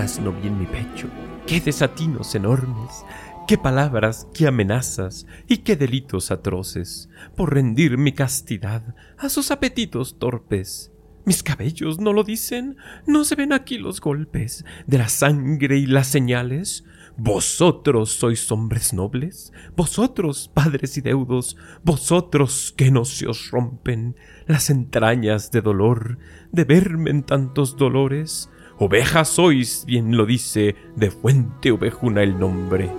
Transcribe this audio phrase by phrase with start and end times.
[0.00, 1.08] no vi en mi pecho,
[1.46, 3.04] qué desatinos enormes,
[3.46, 10.18] qué palabras, qué amenazas y qué delitos atroces, por rendir mi castidad a sus apetitos
[10.18, 10.90] torpes.
[11.26, 15.84] Mis cabellos no lo dicen, no se ven aquí los golpes de la sangre y
[15.86, 16.84] las señales.
[17.18, 24.70] Vosotros sois hombres nobles, vosotros padres y deudos, vosotros que no se os rompen las
[24.70, 26.16] entrañas de dolor
[26.52, 28.48] de verme en tantos dolores.
[28.82, 32.90] Ovejas sois, bien lo dice, de fuente ovejuna el nombre.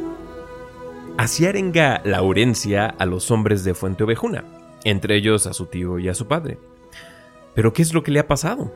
[1.17, 4.44] Así arenga Laurencia a los hombres de Fuente Ovejuna,
[4.84, 6.59] entre ellos a su tío y a su padre.
[7.55, 8.72] Pero ¿qué es lo que le ha pasado?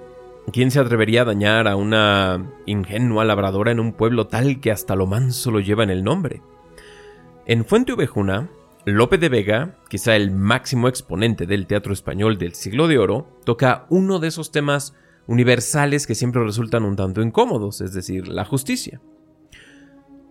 [0.52, 4.96] ¿Quién se atrevería a dañar a una ingenua labradora en un pueblo tal que hasta
[4.96, 6.42] lo manso lo lleva en el nombre?
[7.46, 8.50] En Fuente Ovejuna,
[8.84, 13.86] Lope de Vega, quizá el máximo exponente del teatro español del siglo de oro, toca
[13.90, 14.96] uno de esos temas
[15.28, 19.02] universales que siempre resultan un tanto incómodos, es decir, la justicia.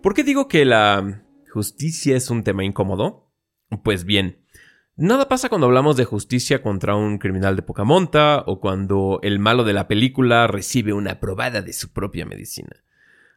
[0.01, 3.31] ¿Por qué digo que la justicia es un tema incómodo?
[3.83, 4.45] Pues bien,
[4.97, 9.39] Nada pasa cuando hablamos de justicia contra un criminal de poca monta o cuando el
[9.39, 12.81] malo de la película recibe una probada de su propia medicina.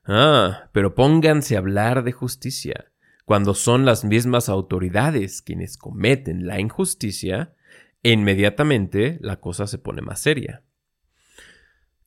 [0.04, 2.92] Ah, pero pónganse a hablar de justicia.
[3.24, 7.54] Cuando son las mismas autoridades quienes cometen la injusticia,
[8.04, 10.62] e inmediatamente la cosa se pone más seria.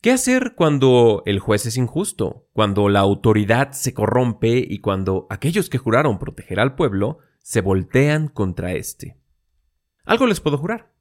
[0.02, 5.70] ¿Qué hacer cuando el juez es injusto, cuando la autoridad se corrompe y cuando aquellos
[5.70, 9.16] que juraron proteger al pueblo se voltean contra éste?
[10.04, 10.92] Algo les puedo jurar.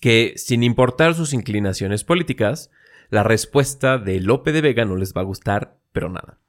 [0.00, 2.72] Que, sin importar sus inclinaciones políticas,
[3.10, 6.40] la respuesta de Lope de Vega no les va a gustar, pero nada.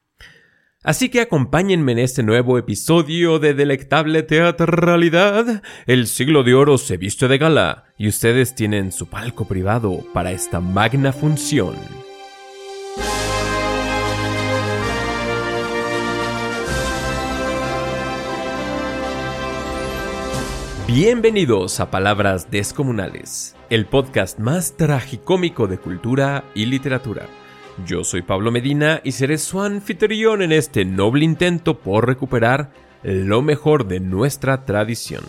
[0.87, 5.61] Así que acompáñenme en este nuevo episodio de Delectable Teatralidad.
[5.85, 10.31] El siglo de oro se viste de gala y ustedes tienen su palco privado para
[10.31, 11.75] esta magna función.
[20.87, 27.27] Bienvenidos a Palabras Descomunales, el podcast más tragicómico de cultura y literatura.
[27.85, 32.71] Yo soy Pablo Medina y seré su anfitrión en este noble intento por recuperar
[33.03, 35.23] lo mejor de nuestra tradición.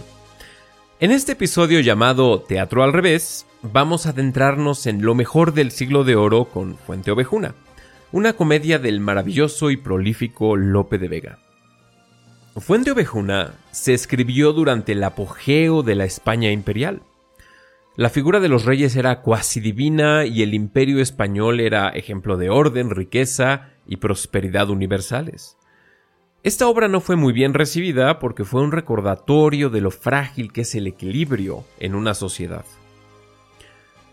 [0.98, 6.04] En este episodio llamado Teatro al revés, vamos a adentrarnos en lo mejor del siglo
[6.04, 7.54] de oro con Fuente Ovejuna,
[8.12, 11.38] una comedia del maravilloso y prolífico Lope de Vega.
[12.56, 17.02] Fuente Ovejuna se escribió durante el apogeo de la España imperial.
[17.98, 22.48] La figura de los reyes era cuasi divina y el imperio español era ejemplo de
[22.48, 25.56] orden, riqueza y prosperidad universales.
[26.44, 30.60] Esta obra no fue muy bien recibida porque fue un recordatorio de lo frágil que
[30.60, 32.64] es el equilibrio en una sociedad.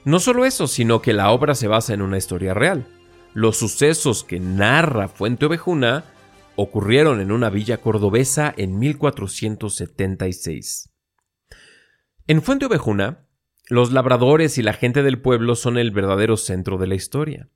[0.04, 2.88] No solo eso, sino que la obra se basa en una historia real.
[3.36, 6.06] Los sucesos que narra Fuente Ovejuna
[6.56, 10.90] ocurrieron en una villa cordobesa en 1476.
[12.26, 13.25] En Fuente Ovejuna,
[13.68, 17.50] los labradores y la gente del pueblo son el verdadero centro de la historia.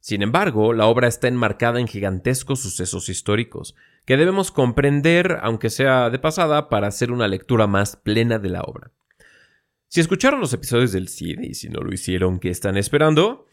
[0.00, 3.74] Sin embargo, la obra está enmarcada en gigantescos sucesos históricos,
[4.06, 8.62] que debemos comprender, aunque sea de pasada, para hacer una lectura más plena de la
[8.62, 8.90] obra.
[9.88, 13.46] Si escucharon los episodios del CID y si no lo hicieron, ¿qué están esperando?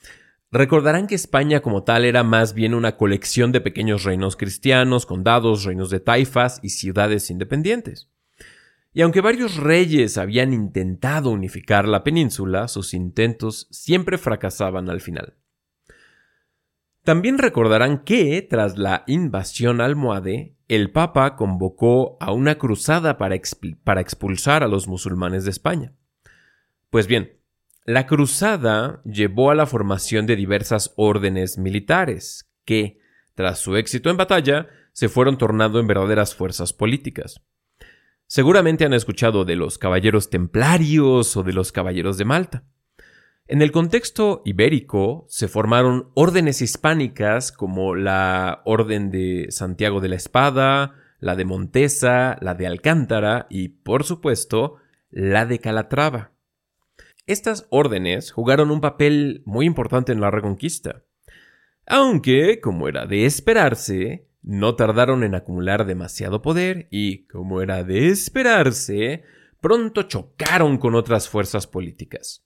[0.50, 5.66] Recordarán que España como tal era más bien una colección de pequeños reinos cristianos, condados,
[5.66, 8.10] reinos de taifas y ciudades independientes.
[8.98, 15.36] Y aunque varios reyes habían intentado unificar la península, sus intentos siempre fracasaban al final.
[17.04, 23.36] También recordarán que, tras la invasión almohade, el Papa convocó a una cruzada para,
[23.84, 25.94] para expulsar a los musulmanes de España.
[26.90, 27.40] Pues bien,
[27.86, 33.00] la cruzada llevó a la formación de diversas órdenes militares, que,
[33.36, 37.44] tras su éxito en batalla, se fueron tornando en verdaderas fuerzas políticas.
[38.28, 42.64] Seguramente han escuchado de los caballeros templarios o de los caballeros de Malta.
[43.48, 50.18] En el contexto ibérico se formaron órdenes hispánicas como la Orden de Santiago de la
[50.18, 54.76] Espada, la de Montesa, la de Alcántara y, por supuesto,
[55.10, 56.32] la de Calatrava.
[57.26, 61.04] Estas órdenes jugaron un papel muy importante en la reconquista.
[61.86, 68.08] Aunque, como era de esperarse, no tardaron en acumular demasiado poder y, como era de
[68.08, 69.24] esperarse,
[69.60, 72.46] pronto chocaron con otras fuerzas políticas.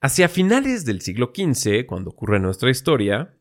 [0.00, 3.36] Hacia finales del siglo XV, cuando ocurre nuestra historia,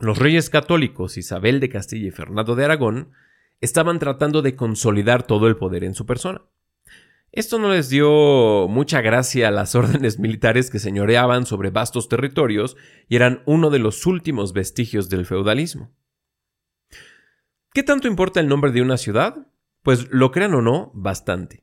[0.00, 3.12] los reyes católicos Isabel de Castilla y Fernando de Aragón
[3.60, 6.42] estaban tratando de consolidar todo el poder en su persona.
[7.30, 12.76] Esto no les dio mucha gracia a las órdenes militares que señoreaban sobre vastos territorios
[13.08, 15.92] y eran uno de los últimos vestigios del feudalismo.
[17.76, 19.48] ¿Qué tanto importa el nombre de una ciudad?
[19.82, 21.62] Pues lo crean o no, bastante.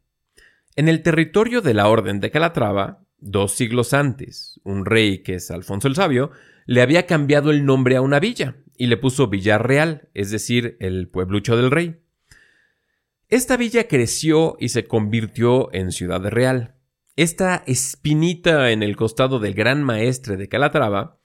[0.76, 5.50] En el territorio de la Orden de Calatrava, dos siglos antes, un rey que es
[5.50, 6.30] Alfonso el Sabio,
[6.68, 11.08] le había cambiado el nombre a una villa y le puso Villarreal, es decir, el
[11.08, 12.00] pueblucho del rey.
[13.28, 16.76] Esta villa creció y se convirtió en ciudad real.
[17.16, 21.18] Esta espinita en el costado del gran maestre de Calatrava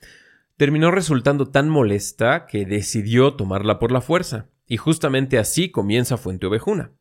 [0.56, 6.46] terminó resultando tan molesta que decidió tomarla por la fuerza, y justamente así comienza Fuente
[6.46, 6.92] Ovejuna.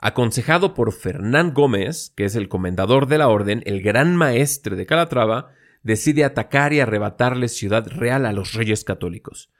[0.00, 4.86] Aconsejado por Fernán Gómez, que es el comendador de la orden, el gran maestre de
[4.86, 5.50] Calatrava,
[5.82, 9.50] decide atacar y arrebatarle ciudad real a los reyes católicos.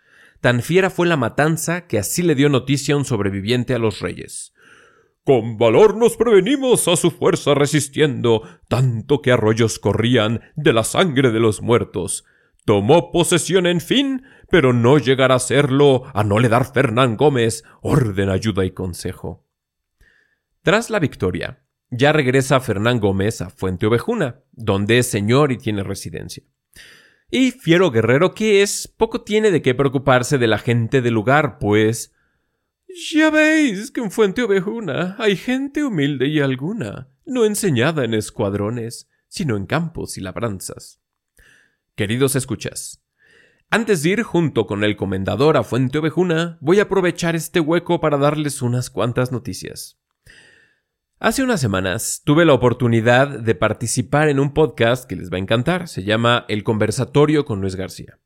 [0.40, 3.98] Tan fiera fue la matanza que así le dio noticia a un sobreviviente a los
[3.98, 4.54] reyes.
[5.24, 11.32] Con valor nos prevenimos a su fuerza resistiendo, tanto que arroyos corrían de la sangre
[11.32, 12.24] de los muertos.
[12.68, 17.64] Tomó posesión en fin, pero no llegará a serlo a no le dar Fernán Gómez
[17.80, 19.46] orden, ayuda y consejo.
[20.62, 25.82] Tras la victoria, ya regresa Fernán Gómez a Fuente Ovejuna, donde es señor y tiene
[25.82, 26.44] residencia.
[27.30, 31.56] Y fiero guerrero que es, poco tiene de qué preocuparse de la gente del lugar,
[31.58, 32.12] pues...
[33.14, 39.08] Ya veis que en Fuente Ovejuna hay gente humilde y alguna, no enseñada en escuadrones,
[39.26, 41.00] sino en campos y labranzas.
[41.98, 43.04] Queridos escuchas,
[43.70, 48.00] antes de ir junto con el comendador a Fuente Ovejuna, voy a aprovechar este hueco
[48.00, 49.98] para darles unas cuantas noticias.
[51.18, 55.40] Hace unas semanas tuve la oportunidad de participar en un podcast que les va a
[55.40, 55.88] encantar.
[55.88, 58.20] Se llama El Conversatorio con Luis García.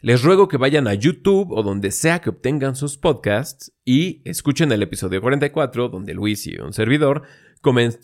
[0.00, 4.70] Les ruego que vayan a YouTube o donde sea que obtengan sus podcasts y escuchen
[4.72, 7.22] el episodio 44 donde Luis y un servidor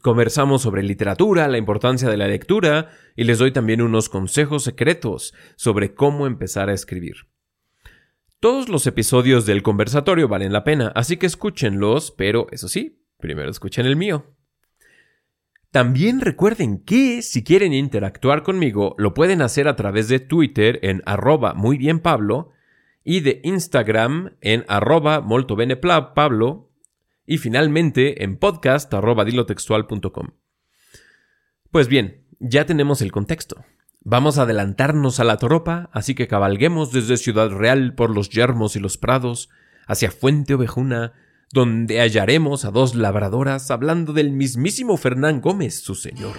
[0.03, 5.35] conversamos sobre literatura, la importancia de la lectura y les doy también unos consejos secretos
[5.56, 7.29] sobre cómo empezar a escribir.
[8.41, 13.50] Todos los episodios del conversatorio valen la pena, así que escúchenlos, pero eso sí, Primero
[13.50, 14.26] escuchen el mío.
[15.70, 21.03] También recuerden que si quieren interactuar conmigo, lo pueden hacer a través de Twitter en
[21.06, 22.50] arroba muy bien Pablo
[23.05, 25.20] y de Instagram en arroba
[27.26, 30.30] y finalmente en podcast arroba dilotextual.com.
[31.70, 33.64] Pues bien, ya tenemos el contexto.
[34.04, 38.74] Vamos a adelantarnos a la tropa, así que cabalguemos desde Ciudad Real por los yermos
[38.74, 39.48] y los prados,
[39.86, 41.12] hacia Fuente Ovejuna,
[41.52, 46.36] donde hallaremos a dos labradoras hablando del mismísimo Fernán Gómez, su señor.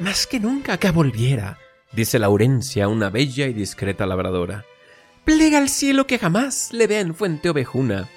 [0.00, 1.58] Más que nunca que volviera,
[1.94, 4.64] dice Laurencia, una bella y discreta labradora.
[5.24, 8.08] Plega al cielo que jamás le vea en Fuente Ovejuna.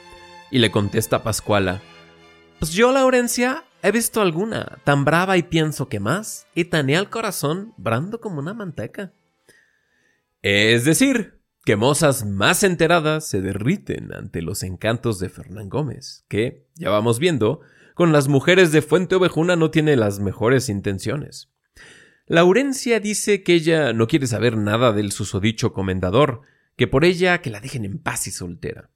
[0.51, 1.81] Y le contesta Pascuala.
[2.59, 7.09] Pues yo, Laurencia, He visto alguna, tan brava y pienso que más, y tanea el
[7.09, 9.13] corazón brando como una manteca.
[10.41, 16.67] Es decir, que mozas más enteradas se derriten ante los encantos de Fernán Gómez, que,
[16.75, 17.61] ya vamos viendo,
[17.93, 21.49] con las mujeres de Fuente Ovejuna no tiene las mejores intenciones.
[22.27, 26.41] Laurencia dice que ella no quiere saber nada del susodicho comendador,
[26.75, 28.89] que por ella que la dejen en paz y soltera.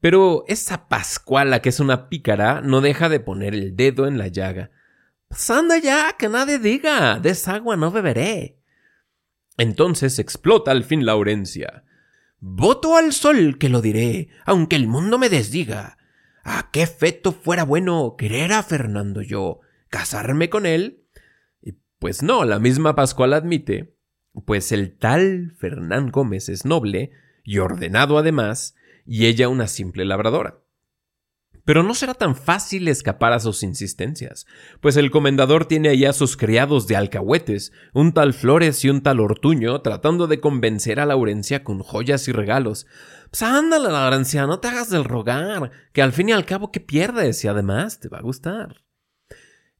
[0.00, 4.28] Pero esa Pascuala, que es una pícara, no deja de poner el dedo en la
[4.28, 4.70] llaga.
[5.28, 8.58] Pues anda ya, que nadie diga, de esa agua no beberé.
[9.58, 11.84] Entonces explota al fin Laurencia.
[12.40, 15.98] Voto al sol que lo diré, aunque el mundo me desdiga.
[16.42, 19.60] ¿A qué feto fuera bueno querer a Fernando yo?
[19.88, 21.03] ¿Casarme con él?
[22.04, 23.96] Pues no, la misma Pascual admite,
[24.44, 28.74] pues el tal Fernán Gómez es noble y ordenado además,
[29.06, 30.58] y ella una simple labradora.
[31.64, 34.44] Pero no será tan fácil escapar a sus insistencias,
[34.82, 39.02] pues el comendador tiene allá a sus criados de alcahuetes, un tal Flores y un
[39.02, 42.86] tal Ortuño, tratando de convencer a Laurencia con joyas y regalos.
[43.30, 46.80] Pues ándale, Laurencia, no te hagas del rogar, que al fin y al cabo, ¿qué
[46.80, 47.42] pierdes?
[47.44, 48.83] Y además te va a gustar.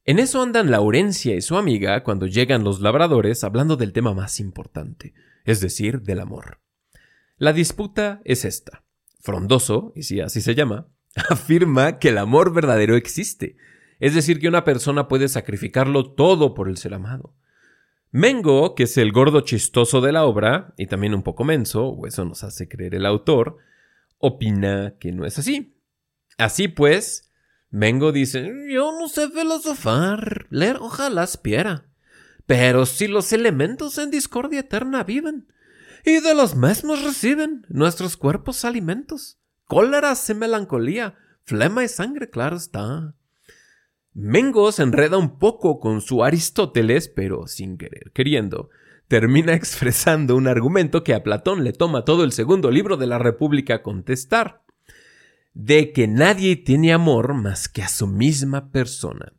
[0.07, 4.39] En eso andan Laurencia y su amiga cuando llegan los labradores hablando del tema más
[4.39, 6.59] importante, es decir, del amor.
[7.37, 8.83] La disputa es esta.
[9.19, 10.87] Frondoso, y si así se llama,
[11.29, 13.57] afirma que el amor verdadero existe,
[13.99, 17.35] es decir, que una persona puede sacrificarlo todo por el ser amado.
[18.11, 22.05] Mengo, que es el gordo chistoso de la obra, y también un poco menso, o
[22.05, 23.57] eso nos hace creer el autor,
[24.19, 25.75] opina que no es así.
[26.37, 27.31] Así pues,
[27.75, 31.89] Mengo dice, yo no sé filosofar, leer ojalá espiera.
[32.45, 35.51] Pero si los elementos en discordia eterna viven,
[36.05, 42.55] y de los mismos reciben nuestros cuerpos alimentos, cóleras y melancolía, flema y sangre, claro
[42.55, 43.13] está.
[44.13, 48.69] Mengo se enreda un poco con su Aristóteles, pero sin querer queriendo,
[49.09, 53.19] termina expresando un argumento que a Platón le toma todo el segundo libro de la
[53.19, 54.63] República contestar,
[55.55, 59.33] de que nadie tiene amor más que a su misma persona.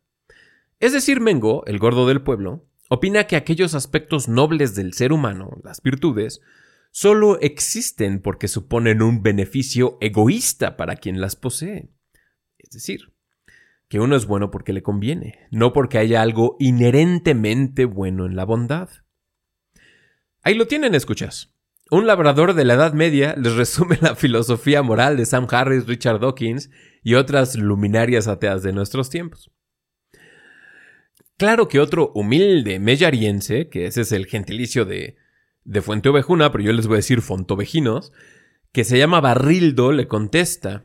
[0.79, 5.57] Es decir, Mengo, el gordo del pueblo, opina que aquellos aspectos nobles del ser humano,
[5.63, 6.41] las virtudes,
[6.91, 11.91] solo existen porque suponen un beneficio egoísta para quien las posee.
[12.57, 13.13] Es decir,
[13.87, 18.43] que uno es bueno porque le conviene, no porque haya algo inherentemente bueno en la
[18.43, 18.89] bondad.
[20.41, 21.53] Ahí lo tienen, escuchas.
[21.89, 26.19] Un labrador de la Edad Media les resume la filosofía moral de Sam Harris, Richard
[26.19, 26.69] Dawkins
[27.01, 29.51] y otras luminarias ateas de nuestros tiempos.
[31.37, 35.15] Claro que otro humilde mellariense, que ese es el gentilicio de,
[35.63, 38.11] de Fuente Ovejuna, pero yo les voy a decir fontovejinos,
[38.73, 40.83] que se llama Barrildo, le contesta: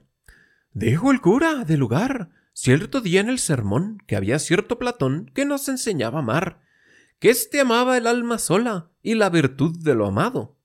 [0.73, 5.47] Dijo el cura del lugar, cierto día en el sermón, que había cierto Platón que
[5.47, 6.61] nos enseñaba a amar,
[7.19, 10.62] que éste amaba el alma sola y la virtud de lo amado.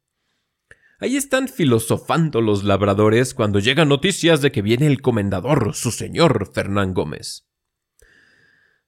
[1.00, 6.50] Ahí están filosofando los labradores cuando llegan noticias de que viene el comendador, su señor
[6.52, 7.48] Fernán Gómez.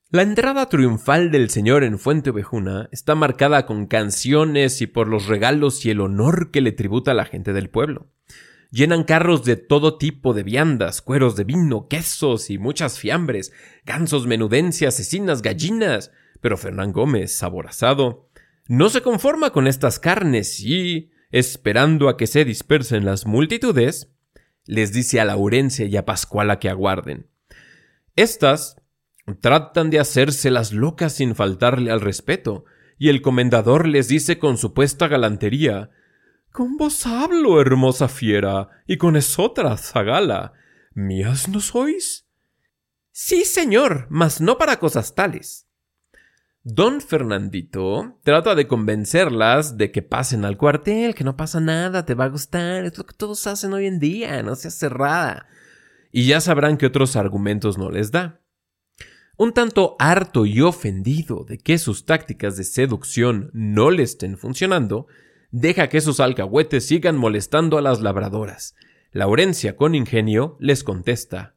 [0.09, 5.27] La entrada triunfal del señor en Fuente Ovejuna está marcada con canciones y por los
[5.27, 8.07] regalos y el honor que le tributa la gente del pueblo.
[8.71, 13.53] Llenan carros de todo tipo de viandas, cueros de vino, quesos y muchas fiambres,
[13.85, 16.11] gansos, menudencias, asesinas, gallinas.
[16.41, 18.31] Pero Fernán Gómez, aborazado,
[18.67, 24.11] no se conforma con estas carnes y, esperando a que se dispersen las multitudes,
[24.65, 27.27] les dice a Laurencia y a Pascuala que aguarden.
[28.15, 28.79] Estas
[29.35, 32.65] Tratan de hacerse las locas sin faltarle al respeto,
[32.97, 35.91] y el comendador les dice con supuesta galantería
[36.51, 40.53] Con vos hablo, hermosa fiera, y con esotra zagala.
[40.93, 42.25] ¿Mías no sois?
[43.11, 45.67] Sí, señor, mas no para cosas tales.
[46.71, 52.13] Don Fernandito trata de convencerlas de que pasen al cuartel, que no pasa nada, te
[52.13, 55.47] va a gustar, es lo que todos hacen hoy en día, no seas cerrada.
[56.11, 58.41] Y ya sabrán que otros argumentos no les da.
[59.35, 65.07] Un tanto harto y ofendido de que sus tácticas de seducción no le estén funcionando,
[65.49, 68.75] deja que sus alcahuetes sigan molestando a las labradoras.
[69.11, 71.55] Laurencia, con ingenio, les contesta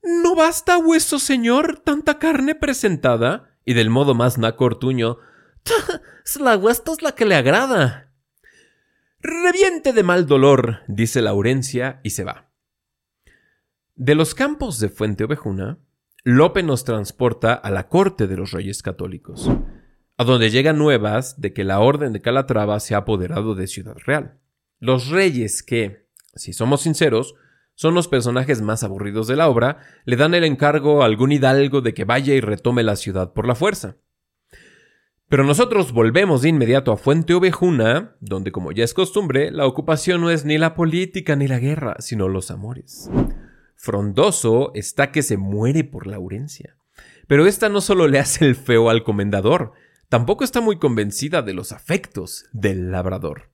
[0.00, 3.53] ¿No basta, hueso señor, tanta carne presentada?
[3.64, 5.18] Y del modo más nacortuño
[6.40, 8.12] La huesta es la que le agrada.
[9.20, 12.50] Reviente de mal dolor, dice Laurencia, y se va.
[13.94, 15.78] De los campos de Fuente Ovejuna,
[16.24, 19.50] Lope nos transporta a la corte de los reyes católicos,
[20.16, 23.96] a donde llegan nuevas de que la orden de Calatrava se ha apoderado de Ciudad
[24.04, 24.40] Real.
[24.78, 27.34] Los reyes que, si somos sinceros,
[27.74, 31.80] son los personajes más aburridos de la obra, le dan el encargo a algún hidalgo
[31.80, 33.96] de que vaya y retome la ciudad por la fuerza.
[35.28, 40.20] Pero nosotros volvemos de inmediato a Fuente Ovejuna, donde como ya es costumbre, la ocupación
[40.20, 43.10] no es ni la política ni la guerra, sino los amores.
[43.74, 46.76] Frondoso está que se muere por Laurencia.
[47.26, 49.72] Pero esta no solo le hace el feo al comendador,
[50.08, 53.53] tampoco está muy convencida de los afectos del labrador.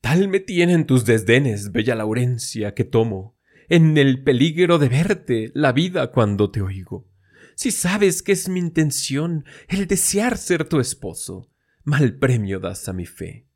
[0.00, 3.36] Tal me tienen tus desdenes, bella Laurencia, que tomo,
[3.68, 7.06] en el peligro de verte la vida cuando te oigo.
[7.54, 11.50] Si sabes que es mi intención el desear ser tu esposo,
[11.84, 13.46] mal premio das a mi fe.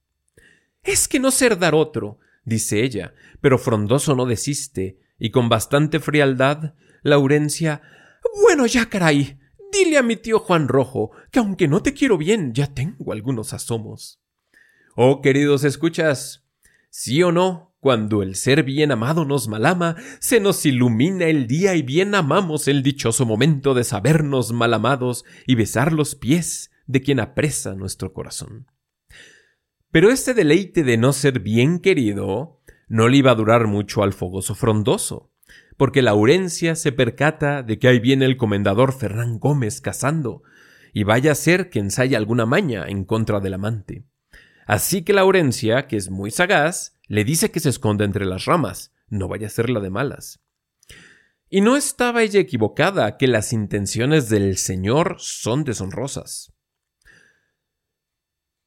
[0.83, 6.01] Es que no ser dar otro, dice ella, pero Frondoso no desiste, y con bastante
[6.01, 7.81] frialdad, Laurencia
[8.43, 9.39] Bueno, ya caray.
[9.73, 13.53] Dile a mi tío Juan Rojo que aunque no te quiero bien, ya tengo algunos
[13.53, 14.24] asomos.
[14.97, 16.47] Oh, queridos escuchas,
[16.89, 21.75] sí o no, cuando el ser bien amado nos malama, se nos ilumina el día
[21.75, 27.03] y bien amamos el dichoso momento de sabernos mal amados y besar los pies de
[27.03, 28.69] quien apresa nuestro corazón.
[29.91, 34.13] Pero este deleite de no ser bien querido no le iba a durar mucho al
[34.13, 35.33] fogoso frondoso,
[35.77, 40.45] porque Laurencia se percata de que ahí viene el comendador Ferrán Gómez cazando,
[40.93, 44.05] y vaya a ser que ensaya alguna maña en contra del amante.
[44.67, 48.93] Así que Laurencia, que es muy sagaz, le dice que se esconda entre las ramas,
[49.09, 50.41] no vaya a ser la de malas.
[51.49, 56.55] Y no estaba ella equivocada, que las intenciones del señor son deshonrosas.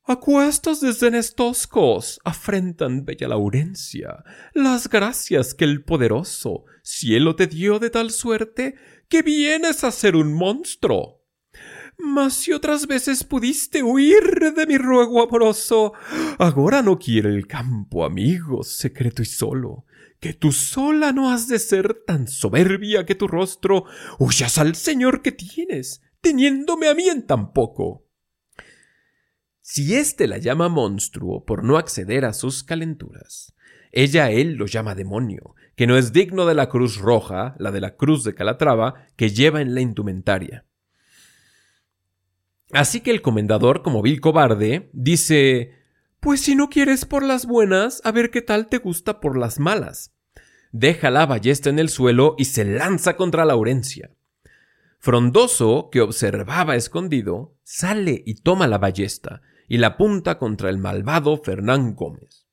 [0.09, 4.23] Acuestos desdenes toscos afrentan bella Laurencia
[4.53, 8.75] las gracias que el poderoso cielo te dio de tal suerte
[9.09, 11.16] que vienes a ser un monstruo.
[11.97, 15.93] Mas si otras veces pudiste huir de mi ruego amoroso,
[16.37, 19.85] ahora no quiere el campo, amigo, secreto y solo,
[20.19, 23.85] que tú sola no has de ser tan soberbia que tu rostro
[24.19, 28.05] huyas al Señor que tienes, teniéndome a mí en tan poco.
[29.61, 33.53] Si éste la llama monstruo por no acceder a sus calenturas,
[33.91, 37.71] ella a él lo llama demonio, que no es digno de la cruz roja, la
[37.71, 40.66] de la cruz de Calatrava, que lleva en la indumentaria.
[42.71, 45.73] Así que el comendador, como vil cobarde, dice
[46.19, 49.59] Pues si no quieres por las buenas, a ver qué tal te gusta por las
[49.59, 50.13] malas.
[50.71, 54.11] Deja la ballesta en el suelo y se lanza contra Laurencia.
[54.99, 61.37] Frondoso, que observaba escondido, sale y toma la ballesta y la apunta contra el malvado
[61.37, 62.47] Fernán Gómez.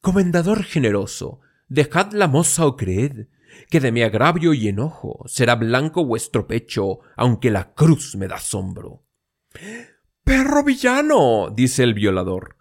[0.00, 3.26] Comendador generoso, dejad la moza o creed,
[3.70, 8.36] que de mi agravio y enojo será blanco vuestro pecho, aunque la cruz me da
[8.36, 9.02] asombro.
[10.24, 12.56] Perro villano, dice el violador.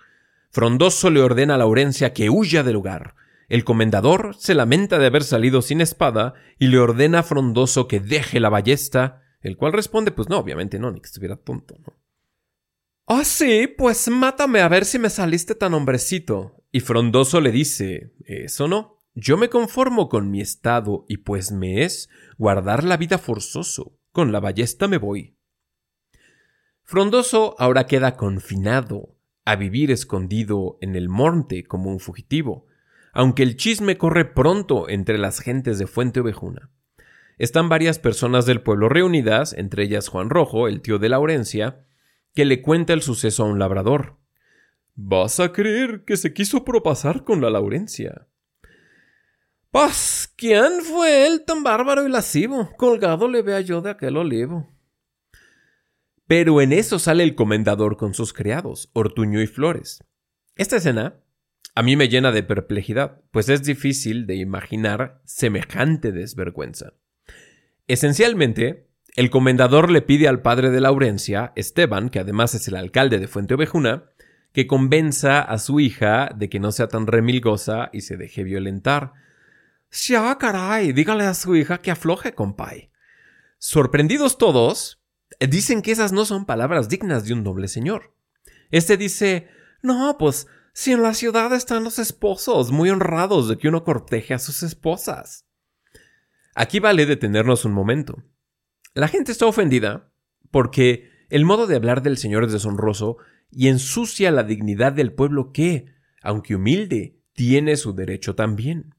[0.51, 3.15] Frondoso le ordena a Laurencia que huya del lugar.
[3.49, 7.99] El comendador se lamenta de haber salido sin espada y le ordena a Frondoso que
[7.99, 11.75] deje la ballesta, el cual responde, pues no, obviamente no, ni que estuviera tonto.
[13.05, 16.63] Ah, sí, pues mátame a ver si me saliste tan hombrecito.
[16.71, 21.83] Y Frondoso le dice, eso no, yo me conformo con mi estado y pues me
[21.83, 25.36] es guardar la vida forzoso, con la ballesta me voy.
[26.89, 29.13] Frondoso ahora queda confinado
[29.43, 32.65] a vivir escondido en el monte como un fugitivo,
[33.11, 36.69] aunque el chisme corre pronto entre las gentes de Fuente Ovejuna.
[37.37, 41.85] Están varias personas del pueblo reunidas, entre ellas Juan Rojo, el tío de Laurencia,
[42.33, 44.15] que le cuenta el suceso a un labrador.
[44.95, 48.27] ¿Vas a creer que se quiso propasar con la Laurencia?
[49.71, 52.69] Pues, ¿quién fue él tan bárbaro y lascivo?
[52.77, 54.76] Colgado le vea yo de aquel olivo.
[56.27, 60.03] Pero en eso sale el comendador con sus criados, Ortuño y Flores.
[60.55, 61.21] Esta escena
[61.73, 66.93] a mí me llena de perplejidad, pues es difícil de imaginar semejante desvergüenza.
[67.85, 73.19] Esencialmente, el comendador le pide al padre de Laurencia, Esteban, que además es el alcalde
[73.19, 74.05] de Fuente Ovejuna,
[74.53, 79.13] que convenza a su hija de que no sea tan remilgosa y se deje violentar.
[79.91, 80.93] ¡Ya, caray!
[80.93, 82.89] Dígale a su hija que afloje, compay.
[83.59, 84.99] Sorprendidos todos,
[85.39, 88.15] dicen que esas no son palabras dignas de un noble señor.
[88.71, 89.49] Este dice,
[89.81, 94.33] no, pues si en la ciudad están los esposos muy honrados de que uno corteje
[94.33, 95.45] a sus esposas.
[96.55, 98.23] Aquí vale detenernos un momento.
[98.93, 100.11] La gente está ofendida
[100.49, 103.17] porque el modo de hablar del Señor es deshonroso
[103.51, 108.95] y ensucia la dignidad del pueblo que, aunque humilde, tiene su derecho también.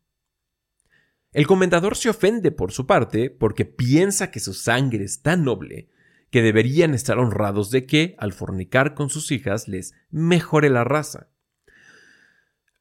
[1.33, 5.89] El comendador se ofende por su parte porque piensa que su sangre es tan noble
[6.31, 11.29] que deberían estar honrados de que, al fornicar con sus hijas, les mejore la raza.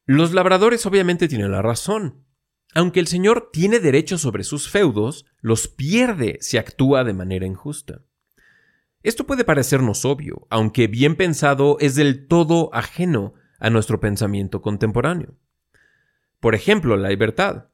[0.04, 2.24] Los labradores obviamente tienen la razón.
[2.74, 8.02] Aunque el señor tiene derecho sobre sus feudos, los pierde si actúa de manera injusta.
[9.02, 15.36] Esto puede parecernos obvio, aunque bien pensado es del todo ajeno a nuestro pensamiento contemporáneo.
[16.40, 17.68] Por ejemplo, la libertad.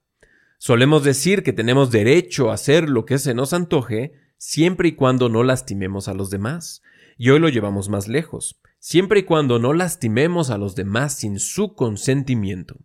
[0.59, 5.29] Solemos decir que tenemos derecho a hacer lo que se nos antoje, siempre y cuando
[5.29, 6.83] no lastimemos a los demás.
[7.16, 11.38] Y hoy lo llevamos más lejos, siempre y cuando no lastimemos a los demás sin
[11.38, 12.77] su consentimiento.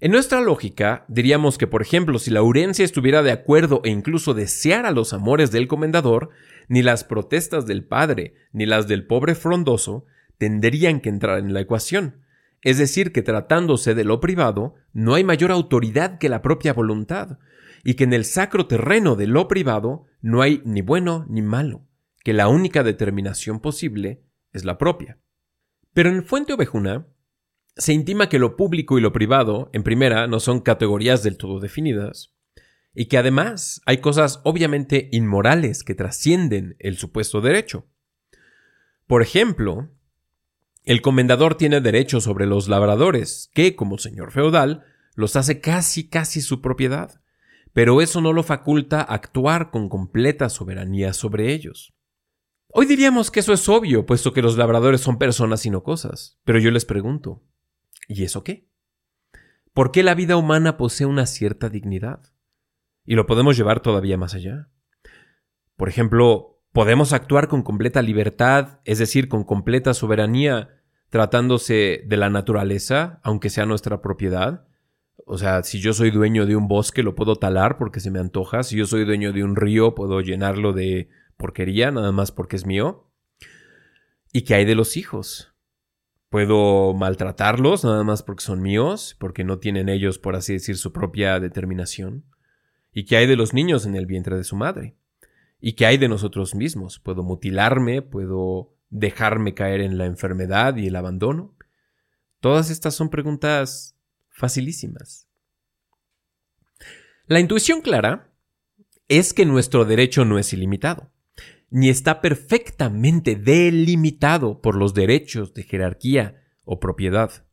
[0.00, 4.90] En nuestra lógica, diríamos que, por ejemplo, si Laurencia estuviera de acuerdo e incluso deseara
[4.90, 6.30] los amores del comendador,
[6.68, 10.04] ni las protestas del padre ni las del pobre frondoso
[10.38, 12.22] tendrían que entrar en la ecuación.
[12.60, 17.38] Es decir, que tratándose de lo privado, no hay mayor autoridad que la propia voluntad,
[17.84, 21.86] y que en el sacro terreno de lo privado no hay ni bueno ni malo,
[22.24, 25.18] que la única determinación posible es la propia.
[25.92, 27.06] Pero en Fuente Ovejuna
[27.76, 31.60] se intima que lo público y lo privado, en primera, no son categorías del todo
[31.60, 32.32] definidas,
[32.94, 37.86] y que además hay cosas obviamente inmorales que trascienden el supuesto derecho.
[39.06, 39.90] Por ejemplo,
[40.84, 44.84] el comendador tiene derecho sobre los labradores, que, como señor feudal,
[45.16, 47.20] los hace casi casi su propiedad
[47.74, 51.92] pero eso no lo faculta actuar con completa soberanía sobre ellos.
[52.68, 56.38] Hoy diríamos que eso es obvio, puesto que los labradores son personas y no cosas,
[56.44, 57.42] pero yo les pregunto,
[58.08, 58.68] ¿y eso qué?
[59.72, 62.32] ¿Por qué la vida humana posee una cierta dignidad?
[63.04, 64.68] Y lo podemos llevar todavía más allá.
[65.76, 72.30] Por ejemplo, ¿podemos actuar con completa libertad, es decir, con completa soberanía, tratándose de la
[72.30, 74.68] naturaleza, aunque sea nuestra propiedad?
[75.26, 78.18] O sea, si yo soy dueño de un bosque, lo puedo talar porque se me
[78.18, 78.62] antoja.
[78.62, 82.66] Si yo soy dueño de un río, puedo llenarlo de porquería nada más porque es
[82.66, 83.10] mío.
[84.32, 85.54] ¿Y qué hay de los hijos?
[86.28, 90.92] ¿Puedo maltratarlos nada más porque son míos, porque no tienen ellos, por así decir, su
[90.92, 92.24] propia determinación?
[92.92, 94.96] ¿Y qué hay de los niños en el vientre de su madre?
[95.60, 96.98] ¿Y qué hay de nosotros mismos?
[96.98, 98.02] ¿Puedo mutilarme?
[98.02, 101.54] ¿Puedo dejarme caer en la enfermedad y el abandono?
[102.40, 103.93] Todas estas son preguntas
[104.34, 105.28] facilísimas.
[107.26, 108.30] La intuición clara
[109.08, 111.10] es que nuestro derecho no es ilimitado,
[111.70, 117.46] ni está perfectamente delimitado por los derechos de jerarquía o propiedad.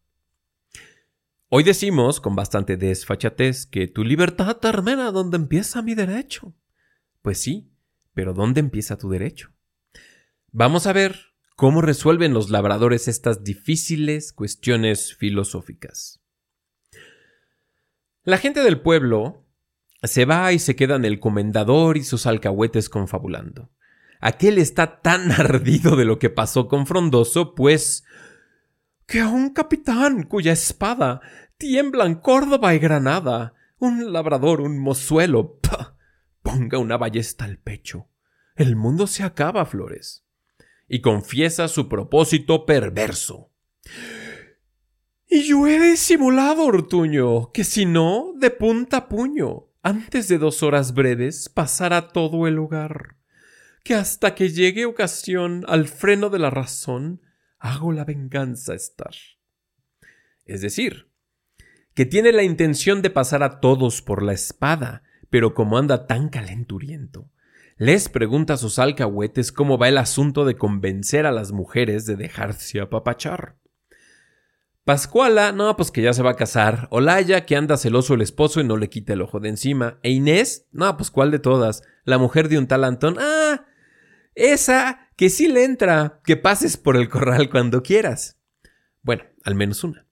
[1.48, 6.56] Hoy decimos con bastante desfachatez que tu libertad termina donde empieza mi derecho.
[7.22, 7.74] Pues sí,
[8.14, 9.52] pero ¿dónde empieza tu derecho?
[10.52, 11.18] Vamos a ver
[11.56, 16.21] cómo resuelven los labradores estas difíciles cuestiones filosóficas.
[18.24, 19.46] La gente del pueblo
[20.04, 23.72] se va y se quedan el comendador y sus alcahuetes confabulando.
[24.20, 28.04] Aquel está tan ardido de lo que pasó con Frondoso, pues
[29.08, 31.22] que a un capitán cuya espada
[31.58, 35.60] tiemblan Córdoba y Granada, un labrador, un mozuelo,
[36.44, 38.08] ponga una ballesta al pecho.
[38.56, 40.24] El mundo se acaba, Flores.
[40.88, 43.50] Y confiesa su propósito perverso.
[45.34, 50.62] Y yo he disimulado, Ortuño, que si no, de punta a puño, antes de dos
[50.62, 53.16] horas breves, pasará todo el hogar.
[53.86, 57.22] Que hasta que llegue ocasión al freno de la razón,
[57.60, 59.14] hago la venganza estar.
[60.44, 61.08] Es decir,
[61.94, 66.28] que tiene la intención de pasar a todos por la espada, pero como anda tan
[66.28, 67.32] calenturiento,
[67.78, 72.18] les pregunta a sus alcahuetes cómo va el asunto de convencer a las mujeres de
[72.18, 73.61] dejarse apapachar.
[74.84, 76.88] Pascuala, no, pues que ya se va a casar.
[76.90, 80.00] Olaya, que anda celoso el esposo y no le quita el ojo de encima.
[80.02, 81.84] E Inés, no, pues cuál de todas.
[82.04, 83.18] La mujer de un tal Antón.
[83.20, 83.66] Ah,
[84.34, 86.20] esa, que sí le entra.
[86.24, 88.40] Que pases por el corral cuando quieras.
[89.04, 90.08] Bueno, al menos una.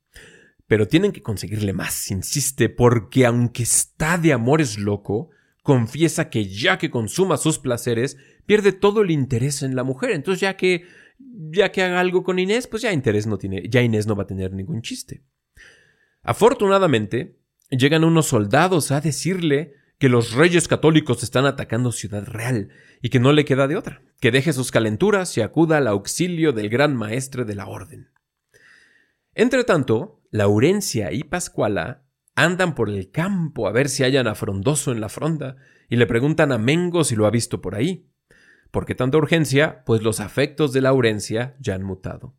[0.68, 5.32] Pero tienen que conseguirle más, insiste, porque aunque está de amores loco,
[5.64, 10.12] confiesa que ya que consuma sus placeres, pierde todo el interés en la mujer.
[10.12, 10.86] Entonces, ya que
[11.20, 14.24] ya que haga algo con Inés, pues ya interés no tiene, ya Inés no va
[14.24, 15.24] a tener ningún chiste.
[16.24, 17.38] Afortunadamente,
[17.70, 22.70] llegan unos soldados a decirle que los reyes católicos están atacando Ciudad Real
[23.02, 26.54] y que no le queda de otra, que deje sus calenturas y acuda al auxilio
[26.54, 28.10] del gran maestre de la orden.
[29.36, 32.04] Entretanto, Laurencia y Pascuala
[32.36, 35.58] andan por el campo a ver si hallan a Frondoso en la fronda
[35.90, 38.09] y le preguntan a Mengo si lo ha visto por ahí.
[38.72, 39.84] ¿Por qué tanta urgencia?
[39.86, 42.36] Pues los afectos de Laurencia ya han mutado.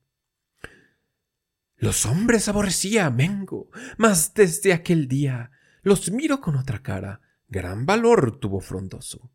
[1.77, 5.51] Los hombres aborrecía a Mengo, mas desde aquel día
[5.83, 7.23] los miro con otra cara.
[7.49, 9.31] Gran valor tuvo Frondoso.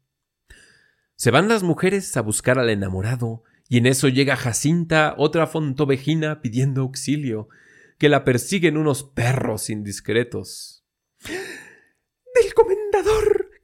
[1.16, 6.42] Se van las mujeres a buscar al enamorado, y en eso llega Jacinta, otra fontovejina,
[6.42, 7.50] pidiendo auxilio,
[7.98, 10.86] que la persiguen unos perros indiscretos.
[11.24, 12.85] Del comendador,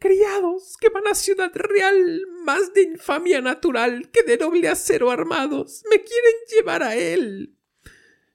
[0.01, 5.83] criados, que van a Ciudad Real, más de infamia natural que de noble acero armados,
[5.89, 7.55] me quieren llevar a él.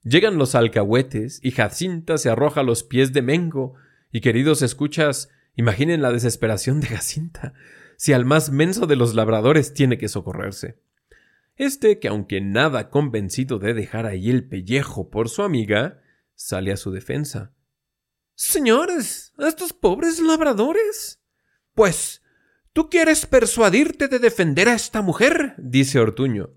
[0.04, 3.74] Llegan los alcahuetes y Jacinta se arroja a los pies de Mengo.
[4.12, 7.52] Y queridos escuchas, imaginen la desesperación de Jacinta,
[7.96, 10.78] si al más menso de los labradores tiene que socorrerse.
[11.56, 16.00] Este, que aunque nada convencido de dejar ahí el pellejo por su amiga,
[16.36, 17.52] sale a su defensa.
[18.36, 21.15] Señores, a estos pobres labradores.
[21.76, 22.22] Pues,
[22.72, 25.54] ¿tú quieres persuadirte de defender a esta mujer?
[25.58, 26.48] dice Ortuño.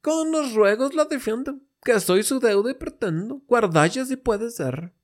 [0.00, 4.94] Con los ruegos la defiendo, que soy su deuda y pretendo, guardalla si puede ser.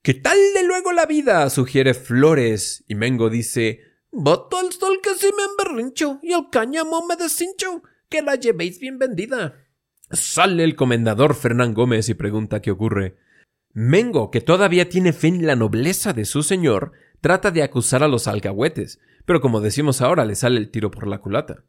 [0.00, 1.50] ¿Qué tal de luego la vida?
[1.50, 7.06] sugiere Flores, y Mengo dice Voto al sol que si me emberrincho y al cáñamo
[7.06, 9.66] me deshincho que la llevéis bien vendida.
[10.10, 13.18] Sale el comendador Fernán Gómez y pregunta qué ocurre.
[13.74, 16.92] Mengo, que todavía tiene fe en la nobleza de su señor,
[17.24, 21.06] trata de acusar a los alcahuetes, pero como decimos ahora, le sale el tiro por
[21.06, 21.64] la culata.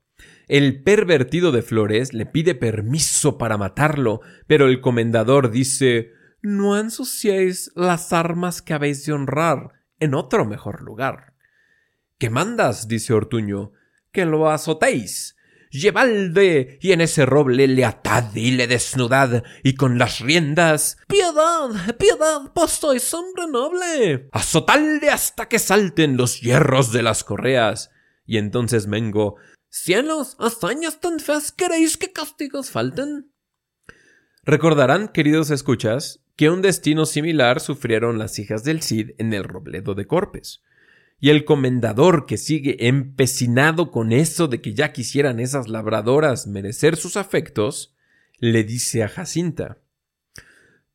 [0.50, 7.72] El pervertido de Flores le pide permiso para matarlo, pero el comendador dice No ensuciéis
[7.74, 11.36] las armas que habéis de honrar en otro mejor lugar.
[12.18, 12.90] ¿Qué mandas?
[12.90, 13.72] dice Ortuño.
[14.12, 15.35] Que lo azotéis
[15.80, 21.96] llevadle y en ese roble le atad y le desnudad y con las riendas piedad
[21.98, 27.92] piedad pues sois hombre noble azotadle hasta que salten los hierros de las correas.
[28.26, 29.36] Y entonces Mengo
[29.70, 33.32] cielos hazañas tan feas queréis que castigos falten
[34.44, 39.94] recordarán queridos escuchas que un destino similar sufrieron las hijas del Cid en el robledo
[39.94, 40.64] de Corpes
[41.20, 46.98] Y el comendador, que sigue empecinado con eso de que ya quisieran esas labradoras merecer
[46.98, 47.96] sus afectos,
[48.40, 49.78] le dice a Jacinta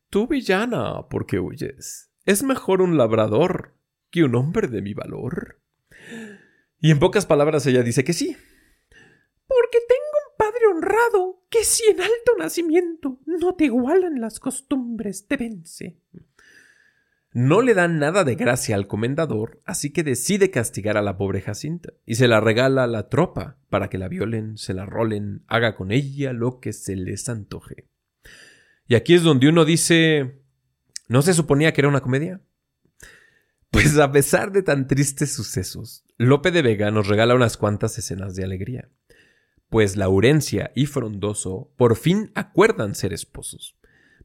[0.09, 2.11] Tú, villana, ¿por qué huyes?
[2.25, 3.73] Es mejor un labrador
[4.09, 5.61] que un hombre de mi valor.
[6.79, 8.35] Y en pocas palabras ella dice que sí.
[9.47, 15.27] Porque tengo un padre honrado, que si en alto nacimiento no te igualan las costumbres,
[15.27, 15.97] te vence.
[17.33, 21.39] No le dan nada de gracia al comendador, así que decide castigar a la pobre
[21.39, 25.43] Jacinta y se la regala a la tropa para que la violen, se la rolen,
[25.47, 27.87] haga con ella lo que se les antoje.
[28.85, 30.41] Y aquí es donde uno dice,
[31.07, 32.41] ¿no se suponía que era una comedia?
[33.69, 38.35] Pues a pesar de tan tristes sucesos, Lope de Vega nos regala unas cuantas escenas
[38.35, 38.89] de alegría.
[39.69, 43.77] Pues Laurencia y Frondoso por fin acuerdan ser esposos.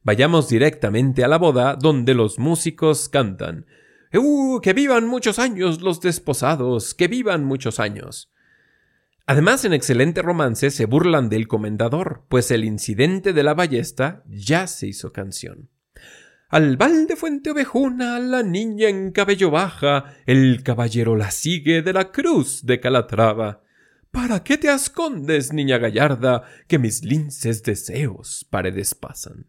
[0.07, 3.65] Vayamos directamente a la boda donde los músicos cantan.
[4.13, 4.61] ¡Uh!
[4.61, 6.93] ¡Que vivan muchos años los desposados!
[6.93, 8.31] ¡Que vivan muchos años!
[9.25, 14.67] Además, en excelente romance se burlan del comendador, pues el incidente de la ballesta ya
[14.67, 15.71] se hizo canción.
[16.47, 22.13] Al balde fuente ovejuna, la niña en cabello baja, el caballero la sigue de la
[22.13, 23.61] cruz de Calatrava.
[24.11, 29.47] ¿Para qué te escondes, niña gallarda, que mis linces deseos paredes pasan?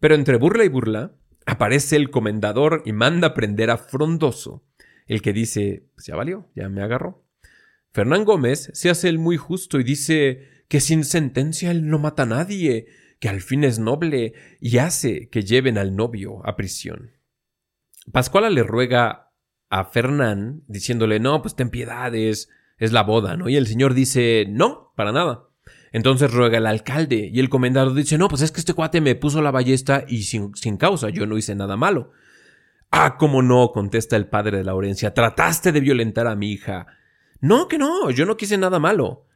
[0.00, 1.12] Pero entre burla y burla,
[1.46, 4.64] aparece el comendador y manda prender a Frondoso,
[5.06, 7.24] el que dice, pues ya valió, ya me agarró.
[7.92, 12.22] Fernán Gómez se hace el muy justo y dice que sin sentencia él no mata
[12.22, 12.86] a nadie,
[13.18, 17.10] que al fin es noble y hace que lleven al novio a prisión.
[18.12, 19.32] Pascuala le ruega
[19.68, 23.48] a Fernán diciéndole, no, pues ten piedades, es la boda, ¿no?
[23.48, 25.49] Y el señor dice, no, para nada.
[25.92, 29.14] Entonces ruega el alcalde y el comendador dice, no, pues es que este cuate me
[29.14, 32.12] puso la ballesta y sin, sin causa, yo no hice nada malo.
[32.90, 36.86] Ah, cómo no, contesta el padre de Laurencia, trataste de violentar a mi hija.
[37.40, 39.26] No, que no, yo no quise nada malo.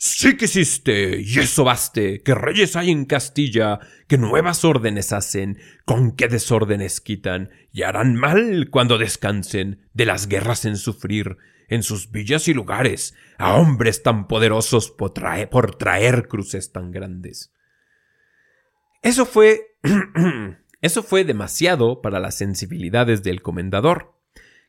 [0.00, 5.58] Sí que hiciste, y eso baste, que reyes hay en Castilla, que nuevas órdenes hacen,
[5.84, 11.82] con qué desórdenes quitan, y harán mal cuando descansen de las guerras en sufrir, en
[11.82, 17.52] sus villas y lugares a hombres tan poderosos por traer, cruces tan grandes.
[19.02, 19.76] Eso fue.
[20.80, 24.14] eso fue demasiado para las sensibilidades del comendador,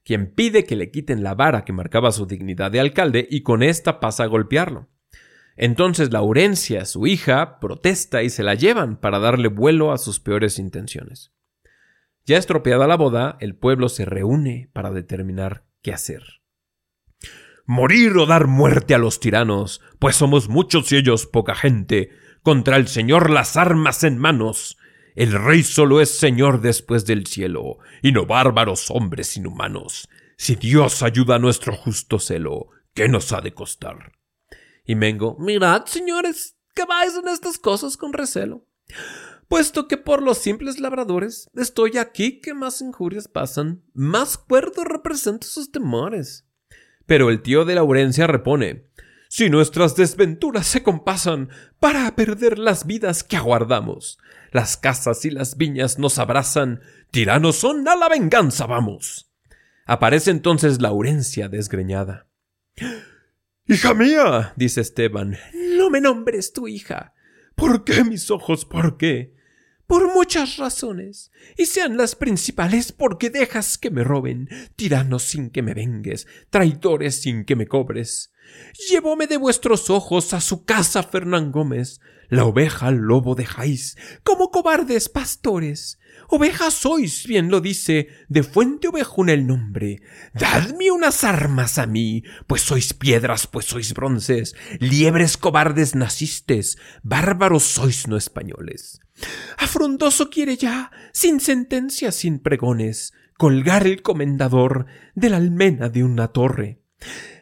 [0.03, 3.63] quien pide que le quiten la vara que marcaba su dignidad de alcalde y con
[3.63, 4.87] ésta pasa a golpearlo.
[5.55, 10.57] Entonces Laurencia, su hija, protesta y se la llevan para darle vuelo a sus peores
[10.57, 11.33] intenciones.
[12.25, 16.38] Ya estropeada la boda, el pueblo se reúne para determinar qué hacer.
[17.69, 22.09] Morir o dar muerte a los tiranos, pues somos muchos y ellos poca gente.
[22.41, 24.79] Contra el Señor las armas en manos.
[25.13, 30.09] El rey solo es Señor después del cielo, y no bárbaros hombres inhumanos.
[30.35, 34.13] Si Dios ayuda a nuestro justo celo, ¿qué nos ha de costar?
[34.83, 38.65] Y Mengo, mirad, señores, que vais en estas cosas con recelo.
[39.47, 45.45] Puesto que por los simples labradores estoy aquí que más injurias pasan, más cuerdo represento
[45.45, 46.48] sus temores.
[47.09, 48.85] Pero el tío de Laurencia repone
[49.29, 54.19] Si nuestras desventuras se compasan para perder las vidas que aguardamos,
[54.51, 59.33] las casas y las viñas nos abrazan, tiranos son a la venganza vamos.
[59.87, 62.27] Aparece entonces Laurencia desgreñada.
[63.65, 65.35] Hija mía, dice Esteban,
[65.77, 67.15] no me nombres tu hija.
[67.55, 68.65] ¿Por qué mis ojos?
[68.65, 69.33] ¿Por qué?
[69.89, 75.63] Por muchas razones, y sean las principales porque dejas que me roben, tiranos sin que
[75.63, 78.31] me vengues, traidores sin que me cobres.
[78.87, 84.51] Llevóme de vuestros ojos a su casa Fernán Gómez, la oveja al lobo dejáis, como
[84.51, 85.98] cobardes pastores.
[86.31, 90.01] Oveja sois, bien lo dice, de fuente ovejuna el nombre.
[90.33, 97.63] Dadme unas armas a mí, pues sois piedras, pues sois bronces, liebres cobardes nacistes, bárbaros
[97.63, 98.99] sois no españoles.
[99.57, 106.27] Afrondoso quiere ya, sin sentencia, sin pregones, colgar el comendador de la almena de una
[106.27, 106.83] torre.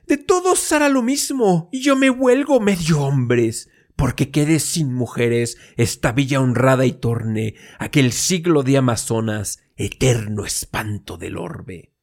[0.08, 5.58] De todos hará lo mismo, y yo me huelgo medio hombres, porque quede sin mujeres
[5.76, 11.94] esta villa honrada y torne aquel siglo de Amazonas, eterno espanto del orbe.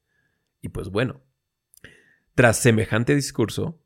[0.61, 1.23] Y pues bueno,
[2.35, 3.81] tras semejante discurso,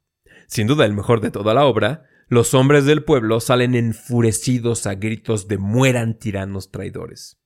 [0.47, 4.95] sin duda el mejor de toda la obra, los hombres del pueblo salen enfurecidos a
[4.95, 7.39] gritos de mueran tiranos traidores.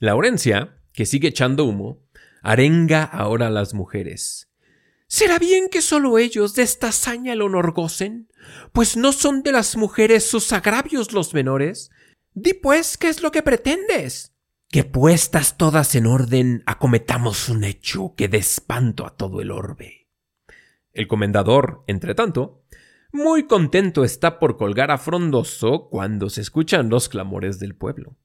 [0.00, 2.04] Laurencia, que sigue echando humo,
[2.42, 4.52] arenga ahora a las mujeres.
[5.14, 8.32] ¿Será bien que solo ellos de esta hazaña el honor gocen?
[8.72, 11.92] Pues no son de las mujeres sus agravios los menores.
[12.32, 14.34] Di pues qué es lo que pretendes
[14.68, 20.08] que puestas todas en orden acometamos un hecho que dé espanto a todo el orbe.
[20.92, 22.64] El comendador, entre tanto,
[23.12, 28.16] muy contento está por colgar a Frondoso cuando se escuchan los clamores del pueblo.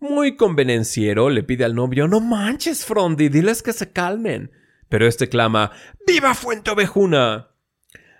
[0.00, 4.63] Muy convenenciero le pide al novio No manches, Frondi, diles que se calmen.
[4.88, 5.72] Pero este clama
[6.06, 7.48] ¡Viva Fuente Ovejuna!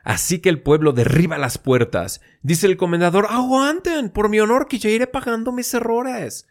[0.05, 2.21] Así que el pueblo derriba las puertas.
[2.43, 6.47] Dice el comendador Aguanten, por mi honor que ya iré pagando mis errores.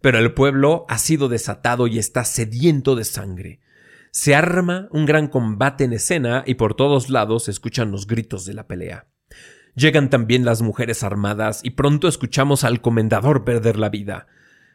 [0.00, 3.60] Pero el pueblo ha sido desatado y está sediento de sangre.
[4.10, 8.44] Se arma un gran combate en escena y por todos lados se escuchan los gritos
[8.44, 9.06] de la pelea.
[9.74, 14.26] Llegan también las mujeres armadas y pronto escuchamos al comendador perder la vida.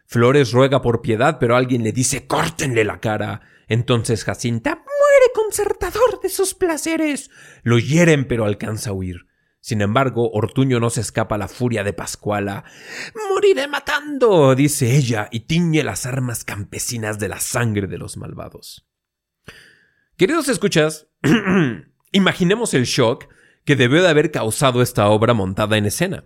[0.05, 3.41] Flores ruega por piedad, pero alguien le dice córtenle la cara.
[3.71, 7.29] Entonces Jacinta muere concertador de sus placeres.
[7.63, 9.27] Lo hieren, pero alcanza a huir.
[9.61, 12.65] Sin embargo, Ortuño no se escapa a la furia de Pascuala.
[13.29, 18.89] Moriré matando, dice ella, y tiñe las armas campesinas de la sangre de los malvados.
[20.17, 21.07] Queridos escuchas,
[22.11, 23.29] imaginemos el shock
[23.63, 26.25] que debió de haber causado esta obra montada en escena.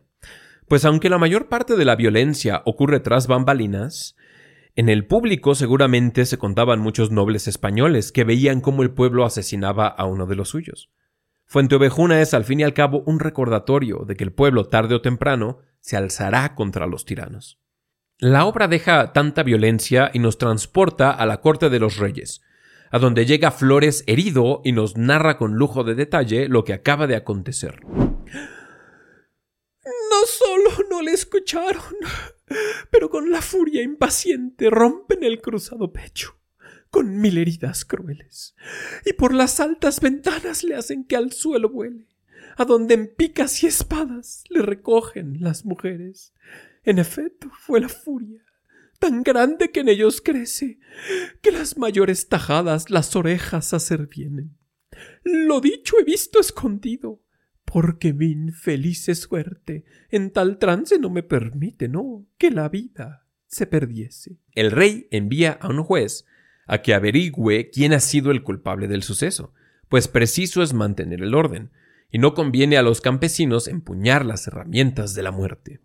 [0.68, 4.16] Pues aunque la mayor parte de la violencia ocurre tras bambalinas,
[4.76, 9.88] en el público seguramente se contaban muchos nobles españoles que veían cómo el pueblo asesinaba
[9.88, 10.92] a uno de los suyos.
[11.46, 14.96] Fuente Ovejuna es al fin y al cabo un recordatorio de que el pueblo tarde
[14.96, 17.62] o temprano se alzará contra los tiranos.
[18.18, 22.42] La obra deja tanta violencia y nos transporta a la corte de los reyes,
[22.92, 27.08] a donde llega Flores herido y nos narra con lujo de detalle lo que acaba
[27.08, 27.82] de acontecer.
[30.10, 31.84] No solo no le escucharon,
[32.92, 36.40] pero con la furia impaciente rompen el cruzado pecho,
[36.90, 38.56] con mil heridas crueles,
[39.06, 42.08] y por las altas ventanas le hacen que al suelo vuele,
[42.58, 46.34] a donde en picas y espadas le recogen las mujeres.
[46.84, 48.46] En efecto, fue la furia
[49.00, 50.80] tan grande que en ellos crece,
[51.42, 54.58] que las mayores tajadas las orejas hacer vienen.
[55.24, 57.22] Lo dicho he visto escondido,
[57.76, 63.68] porque mi infeliz suerte en tal trance no me permite, no, que la vida se
[63.68, 64.38] perdiese.
[64.54, 66.26] El rey envía a un juez
[66.68, 69.54] a que averigüe quién ha sido el culpable del suceso,
[69.90, 71.72] pues preciso es mantener el orden,
[72.10, 75.82] y no conviene a los campesinos empuñar las herramientas de la muerte.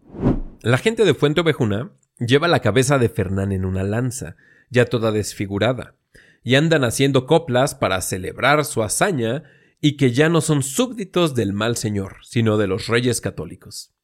[0.62, 4.36] La gente de Fuente Ovejuna Lleva la cabeza de Fernán en una lanza,
[4.68, 5.96] ya toda desfigurada,
[6.44, 9.42] y andan haciendo coplas para celebrar su hazaña
[9.80, 13.94] y que ya no son súbditos del mal señor, sino de los reyes católicos.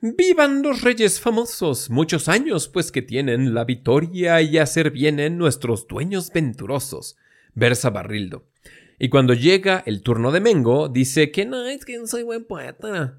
[0.00, 5.86] Vivan los reyes famosos, muchos años pues que tienen la victoria y hacer vienen nuestros
[5.86, 7.16] dueños venturosos,
[7.54, 8.44] versa Barrildo.
[8.98, 12.44] Y cuando llega el turno de Mengo, dice que no es que no soy buen
[12.44, 13.18] poeta,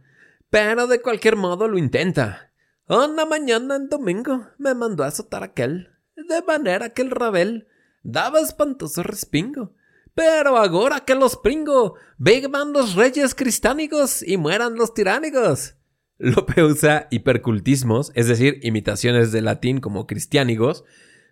[0.51, 2.53] pero de cualquier modo lo intenta.
[2.87, 7.67] Una mañana en domingo me mandó a azotar aquel, de manera que el rabel
[8.03, 9.73] daba espantoso respingo.
[10.15, 15.75] Pero ahora que los pringo, vivan los reyes cristánicos y mueran los tiránicos.
[16.17, 20.85] Lope usa hipercultismos, es decir, imitaciones de latín como cristiánigos,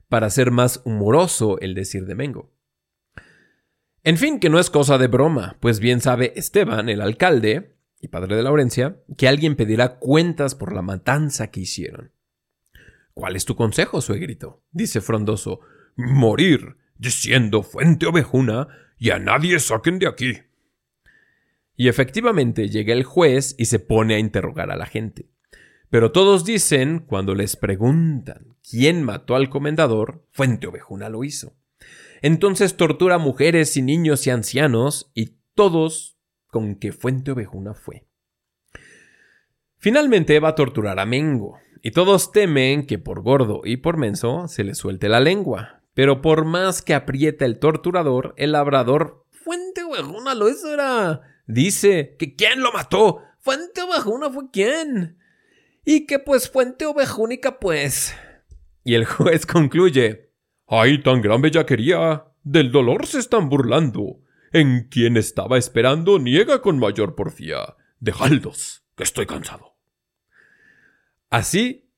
[0.09, 2.51] para hacer más humoroso el decir de Mengo.
[4.03, 8.09] En fin, que no es cosa de broma, pues bien sabe Esteban, el alcalde, y
[8.09, 12.11] padre de Laurencia, que alguien pedirá cuentas por la matanza que hicieron.
[13.13, 14.61] ¿Cuál es tu consejo, suegrito?
[14.71, 15.61] dice Frondoso.
[15.95, 20.37] Morir, diciendo fuente ovejuna, y a nadie saquen de aquí.
[21.75, 25.29] Y efectivamente llega el juez y se pone a interrogar a la gente.
[25.89, 31.53] Pero todos dicen, cuando les preguntan quién mató al comendador, Fuente Ovejuna lo hizo.
[32.21, 38.07] Entonces tortura a mujeres y niños y ancianos, y todos con que Fuente Ovejuna fue.
[39.77, 44.47] Finalmente va a torturar a Mengo, y todos temen que por gordo y por menso
[44.47, 45.82] se le suelte la lengua.
[45.93, 51.21] Pero por más que aprieta el torturador, el labrador Fuente Ovejuna lo hizo era.
[51.45, 53.21] Dice que quién lo mató.
[53.39, 55.19] Fuente Ovejuna fue quién.
[55.85, 58.15] Y que pues Fuente Ovejúnica pues.
[58.83, 60.31] Y el juez concluye.
[60.67, 62.25] ¡Ay, tan gran bellaquería!
[62.43, 64.19] Del dolor se están burlando
[64.51, 67.75] en quien estaba esperando niega con mayor porfía.
[67.99, 69.77] Dejadlos, que estoy cansado.
[71.29, 71.91] Así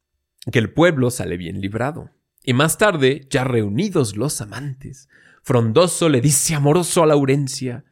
[0.51, 2.11] que el pueblo sale bien librado.
[2.45, 5.09] Y más tarde, ya reunidos los amantes,
[5.41, 7.85] Frondoso le dice amoroso a Laurencia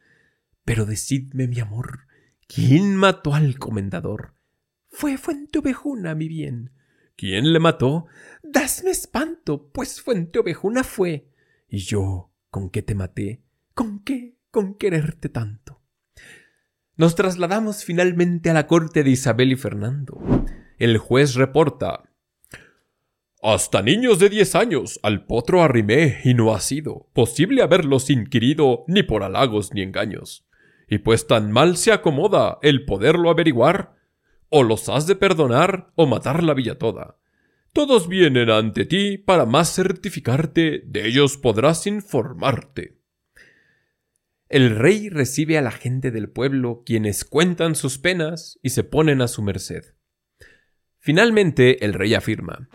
[0.64, 2.06] Pero decidme, mi amor,
[2.46, 4.34] ¿quién mató al comendador?
[4.88, 6.72] Fue Fuente Ovejuna, mi bien.
[7.16, 8.06] ¿Quién le mató?
[8.42, 11.28] Dasme espanto, pues Fuente Ovejuna fue.
[11.68, 13.42] ¿Y yo con qué te maté?
[13.74, 14.34] ¿Con qué?
[14.54, 15.82] con quererte tanto.
[16.96, 20.22] Nos trasladamos finalmente a la corte de Isabel y Fernando.
[20.78, 22.04] El juez reporta
[23.46, 28.86] Hasta niños de diez años al potro arrimé y no ha sido posible haberlos inquirido
[28.88, 30.48] ni por halagos ni engaños.
[30.88, 33.96] Y pues tan mal se acomoda el poderlo averiguar,
[34.48, 37.18] o los has de perdonar o matar la villa toda.
[37.74, 42.96] Todos vienen ante ti para más certificarte, de ellos podrás informarte.
[44.48, 49.20] El rey recibe a la gente del pueblo, quienes cuentan sus penas y se ponen
[49.20, 49.84] a su merced.
[51.04, 52.66] Finalmente, el rey afirma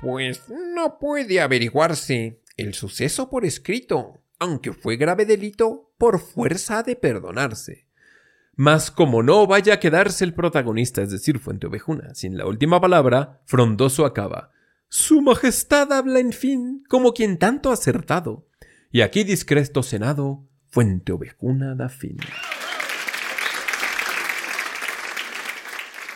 [0.00, 6.96] Pues no puede averiguarse el suceso por escrito, aunque fue grave delito, por fuerza de
[6.96, 7.86] perdonarse.
[8.56, 12.80] Mas como no vaya a quedarse el protagonista, es decir, Fuente Ovejuna, sin la última
[12.80, 14.50] palabra, Frondoso acaba.
[14.88, 18.48] Su Majestad habla en fin, como quien tanto ha acertado.
[18.90, 22.16] Y aquí discreto Senado, Fuente Ovejuna da fin.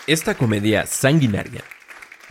[0.07, 1.65] Esta comedia sanguinaria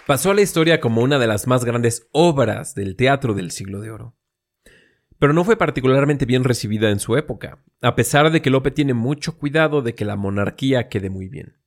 [0.08, 3.82] pasó a la historia como una de las más grandes obras del teatro del siglo
[3.82, 4.16] de oro.
[5.20, 8.94] Pero no fue particularmente bien recibida en su época, a pesar de que Lope tiene
[8.94, 11.58] mucho cuidado de que la monarquía quede muy bien.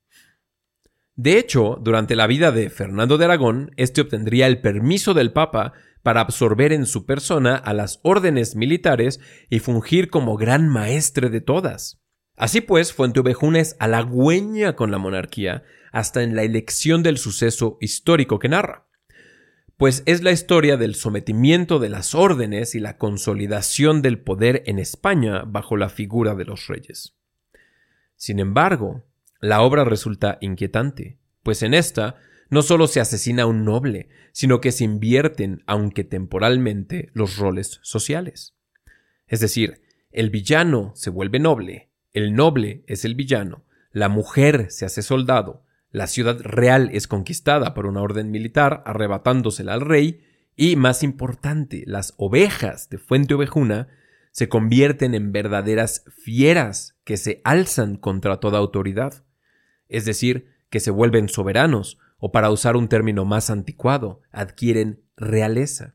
[1.14, 5.74] De hecho, durante la vida de Fernando de Aragón, éste obtendría el permiso del Papa
[6.02, 11.42] para absorber en su persona a las órdenes militares y fungir como gran maestre de
[11.42, 12.00] todas.
[12.39, 18.39] Así pues, Fuenteovejuna es halagüeña con la monarquía hasta en la elección del suceso histórico
[18.39, 18.86] que narra,
[19.76, 24.78] pues es la historia del sometimiento de las órdenes y la consolidación del poder en
[24.78, 27.16] España bajo la figura de los reyes.
[28.14, 29.05] Sin embargo,
[29.41, 32.16] la obra resulta inquietante, pues en esta
[32.51, 37.80] no solo se asesina a un noble, sino que se invierten, aunque temporalmente, los roles
[37.82, 38.55] sociales.
[39.26, 39.82] Es decir,
[40.12, 45.64] el villano se vuelve noble el noble es el villano, la mujer se hace soldado,
[45.90, 51.84] la ciudad real es conquistada por una orden militar arrebatándosela al rey, y, más importante,
[51.86, 53.88] las ovejas de Fuente Ovejuna
[54.32, 59.24] se convierten en verdaderas fieras que se alzan contra toda autoridad,
[59.88, 65.94] es decir, que se vuelven soberanos, o para usar un término más anticuado, adquieren realeza.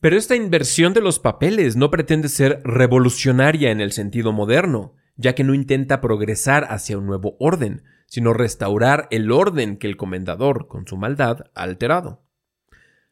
[0.00, 5.34] Pero esta inversión de los papeles no pretende ser revolucionaria en el sentido moderno, ya
[5.34, 10.68] que no intenta progresar hacia un nuevo orden, sino restaurar el orden que el comendador,
[10.68, 12.22] con su maldad, ha alterado.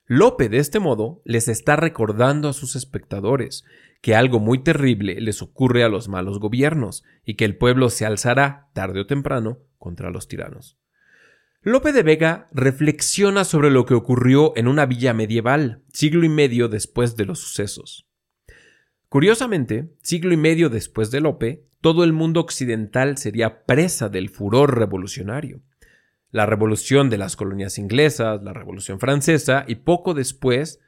[0.07, 3.65] Lope, de este modo, les está recordando a sus espectadores
[4.01, 8.07] que algo muy terrible les ocurre a los malos gobiernos y que el pueblo se
[8.07, 10.79] alzará, tarde o temprano, contra los tiranos.
[11.69, 16.69] Lope de Vega reflexiona sobre lo que ocurrió en una villa medieval, siglo y medio
[16.69, 18.07] después de los sucesos.
[19.09, 24.79] Curiosamente, siglo y medio después de Lope, todo el mundo occidental sería presa del furor
[24.79, 25.61] revolucionario.
[26.31, 30.79] La revolución de las colonias inglesas, la revolución francesa y poco después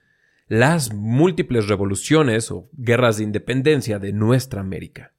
[0.47, 5.13] las múltiples revoluciones o guerras de independencia de nuestra América.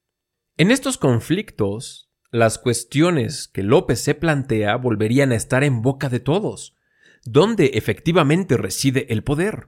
[0.55, 6.19] En estos conflictos, las cuestiones que López se plantea volverían a estar en boca de
[6.19, 6.75] todos.
[7.25, 9.67] ¿Dónde efectivamente reside el poder?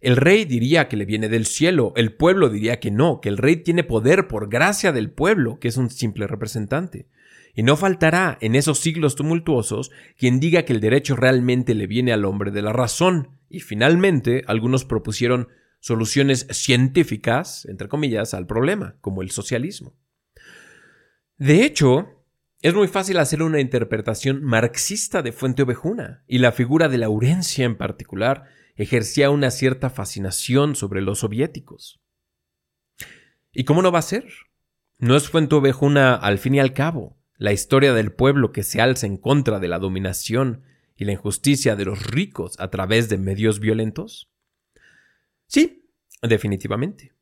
[0.00, 3.38] El rey diría que le viene del cielo, el pueblo diría que no, que el
[3.38, 7.08] rey tiene poder por gracia del pueblo, que es un simple representante.
[7.54, 12.12] Y no faltará en esos siglos tumultuosos quien diga que el derecho realmente le viene
[12.12, 13.38] al hombre de la razón.
[13.48, 15.48] Y finalmente algunos propusieron
[15.78, 19.94] soluciones científicas, entre comillas, al problema, como el socialismo.
[21.44, 22.24] De hecho,
[22.62, 27.66] es muy fácil hacer una interpretación marxista de Fuente Ovejuna, y la figura de Laurencia
[27.66, 28.44] en particular
[28.76, 32.00] ejercía una cierta fascinación sobre los soviéticos.
[33.52, 34.24] ¿Y cómo no va a ser?
[34.96, 38.80] ¿No es Fuente Ovejuna, al fin y al cabo, la historia del pueblo que se
[38.80, 40.62] alza en contra de la dominación
[40.96, 44.32] y la injusticia de los ricos a través de medios violentos?
[45.46, 45.90] Sí,
[46.22, 47.12] definitivamente.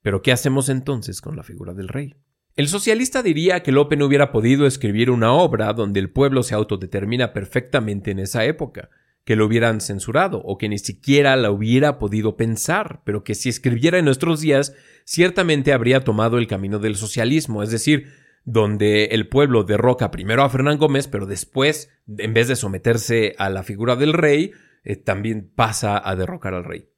[0.00, 2.16] Pero ¿qué hacemos entonces con la figura del rey?
[2.54, 6.54] El socialista diría que Lope no hubiera podido escribir una obra donde el pueblo se
[6.54, 8.90] autodetermina perfectamente en esa época,
[9.24, 13.48] que lo hubieran censurado o que ni siquiera la hubiera podido pensar, pero que si
[13.48, 14.74] escribiera en nuestros días,
[15.04, 18.12] ciertamente habría tomado el camino del socialismo, es decir,
[18.44, 23.48] donde el pueblo derroca primero a Fernán Gómez, pero después, en vez de someterse a
[23.48, 24.52] la figura del rey,
[24.84, 26.90] eh, también pasa a derrocar al rey.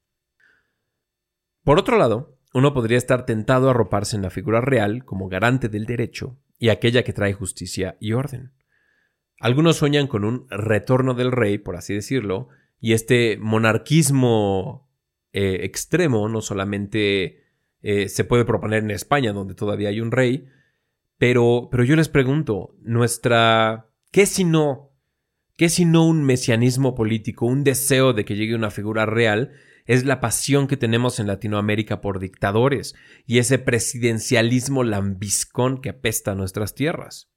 [1.63, 5.67] Por otro lado, uno podría estar tentado a arroparse en la figura real como garante
[5.67, 8.53] del derecho y aquella que trae justicia y orden.
[9.41, 12.47] Algunos sueñan con un retorno del rey, por así decirlo,
[12.79, 14.89] y este monarquismo
[15.33, 17.43] eh, extremo no solamente
[17.81, 20.47] eh, se puede proponer en España, donde todavía hay un rey,
[21.17, 23.89] pero, pero yo les pregunto, nuestra...
[24.11, 24.95] ¿Qué si no
[25.57, 29.53] ¿Qué sino un mesianismo político, un deseo de que llegue una figura real?
[29.85, 36.31] Es la pasión que tenemos en Latinoamérica por dictadores y ese presidencialismo lambiscón que apesta
[36.31, 37.29] a nuestras tierras.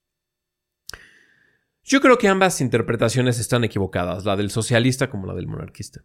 [1.84, 6.02] Yo creo que ambas interpretaciones están equivocadas, la del socialista como la del monarquista.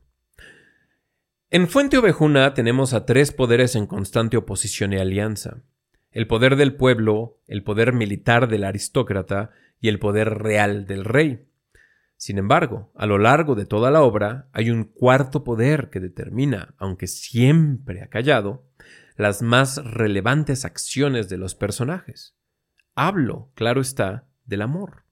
[1.49, 5.61] En Fuente Ovejuna tenemos a tres poderes en constante oposición y alianza.
[6.11, 11.47] El poder del pueblo, el poder militar del aristócrata y el poder real del rey.
[12.17, 16.73] Sin embargo, a lo largo de toda la obra hay un cuarto poder que determina,
[16.77, 18.69] aunque siempre ha callado,
[19.17, 22.37] las más relevantes acciones de los personajes.
[22.95, 25.03] Hablo, claro está, del amor.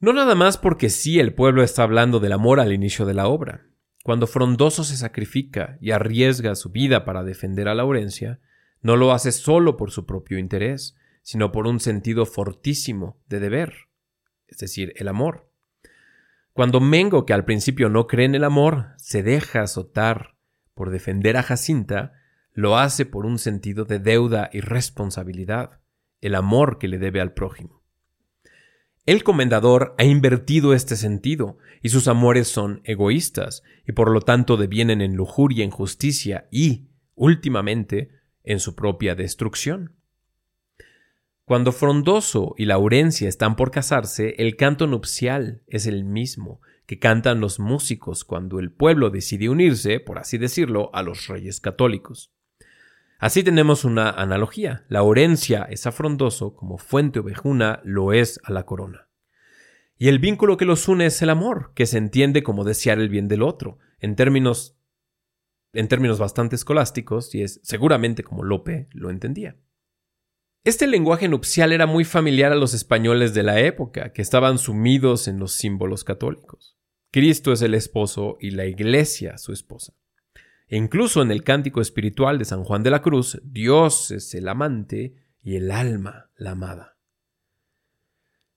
[0.00, 3.26] No nada más porque sí el pueblo está hablando del amor al inicio de la
[3.26, 3.66] obra.
[4.02, 8.38] Cuando Frondoso se sacrifica y arriesga su vida para defender a Laurencia,
[8.82, 13.83] no lo hace solo por su propio interés, sino por un sentido fortísimo de deber,
[14.54, 15.50] es decir, el amor.
[16.52, 20.36] Cuando Mengo, que al principio no cree en el amor, se deja azotar
[20.74, 22.12] por defender a Jacinta,
[22.52, 25.80] lo hace por un sentido de deuda y responsabilidad,
[26.20, 27.82] el amor que le debe al prójimo.
[29.04, 34.56] El comendador ha invertido este sentido, y sus amores son egoístas, y por lo tanto
[34.56, 38.10] devienen en lujuria, injusticia y, últimamente,
[38.44, 39.96] en su propia destrucción.
[41.46, 47.40] Cuando Frondoso y Laurencia están por casarse, el canto nupcial es el mismo que cantan
[47.40, 52.32] los músicos cuando el pueblo decide unirse, por así decirlo, a los reyes católicos.
[53.18, 54.86] Así tenemos una analogía.
[54.88, 59.08] La orencia es a Frondoso como fuente ovejuna lo es a la corona.
[59.98, 63.10] Y el vínculo que los une es el amor, que se entiende como desear el
[63.10, 64.78] bien del otro, en términos
[65.74, 69.56] en términos bastante escolásticos, y es seguramente como Lope lo entendía.
[70.64, 75.28] Este lenguaje nupcial era muy familiar a los españoles de la época, que estaban sumidos
[75.28, 76.78] en los símbolos católicos.
[77.10, 79.92] Cristo es el esposo y la iglesia su esposa.
[80.66, 84.48] E incluso en el cántico espiritual de San Juan de la Cruz, Dios es el
[84.48, 86.96] amante y el alma la amada.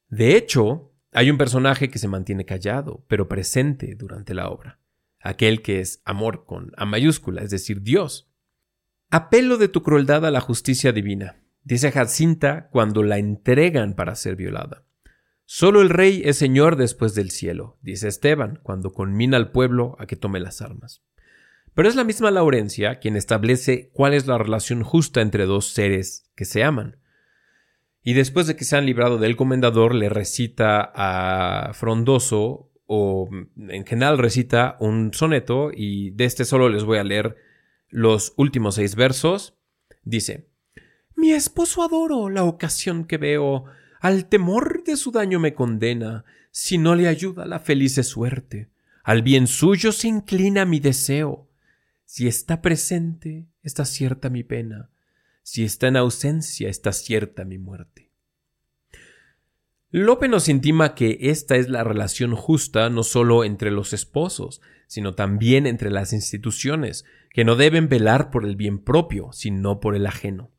[0.07, 4.79] De hecho, hay un personaje que se mantiene callado, pero presente durante la obra,
[5.19, 8.31] aquel que es amor con A mayúscula, es decir, Dios.
[9.09, 14.37] Apelo de tu crueldad a la justicia divina, dice Jacinta cuando la entregan para ser
[14.37, 14.85] violada.
[15.43, 20.05] Solo el rey es señor después del cielo, dice Esteban cuando conmina al pueblo a
[20.05, 21.03] que tome las armas.
[21.73, 26.31] Pero es la misma Laurencia quien establece cuál es la relación justa entre dos seres
[26.35, 26.97] que se aman.
[28.01, 33.85] Y después de que se han librado del comendador, le recita a Frondoso, o en
[33.85, 37.35] general recita un soneto, y de este solo les voy a leer
[37.89, 39.57] los últimos seis versos.
[40.03, 40.47] Dice,
[41.17, 43.65] Mi esposo adoro la ocasión que veo,
[43.99, 48.69] al temor de su daño me condena, si no le ayuda la felice suerte,
[49.03, 51.47] al bien suyo se inclina mi deseo,
[52.05, 54.89] si está presente, está cierta mi pena.
[55.43, 58.11] Si está en ausencia, está cierta mi muerte.
[59.89, 65.15] Lope nos intima que esta es la relación justa no solo entre los esposos, sino
[65.15, 70.05] también entre las instituciones, que no deben velar por el bien propio, sino por el
[70.05, 70.51] ajeno.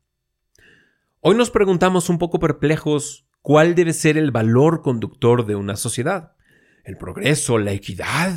[1.21, 6.33] Hoy nos preguntamos un poco perplejos cuál debe ser el valor conductor de una sociedad
[6.89, 8.33] el progreso, la equidad,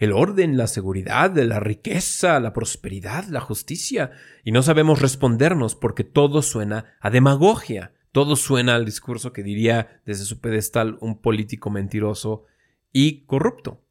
[0.00, 4.10] el orden, la seguridad, la riqueza, la prosperidad, la justicia,
[4.42, 10.02] y no sabemos respondernos porque todo suena a demagogia, todo suena al discurso que diría
[10.04, 12.44] desde su pedestal un político mentiroso
[12.92, 13.84] y corrupto.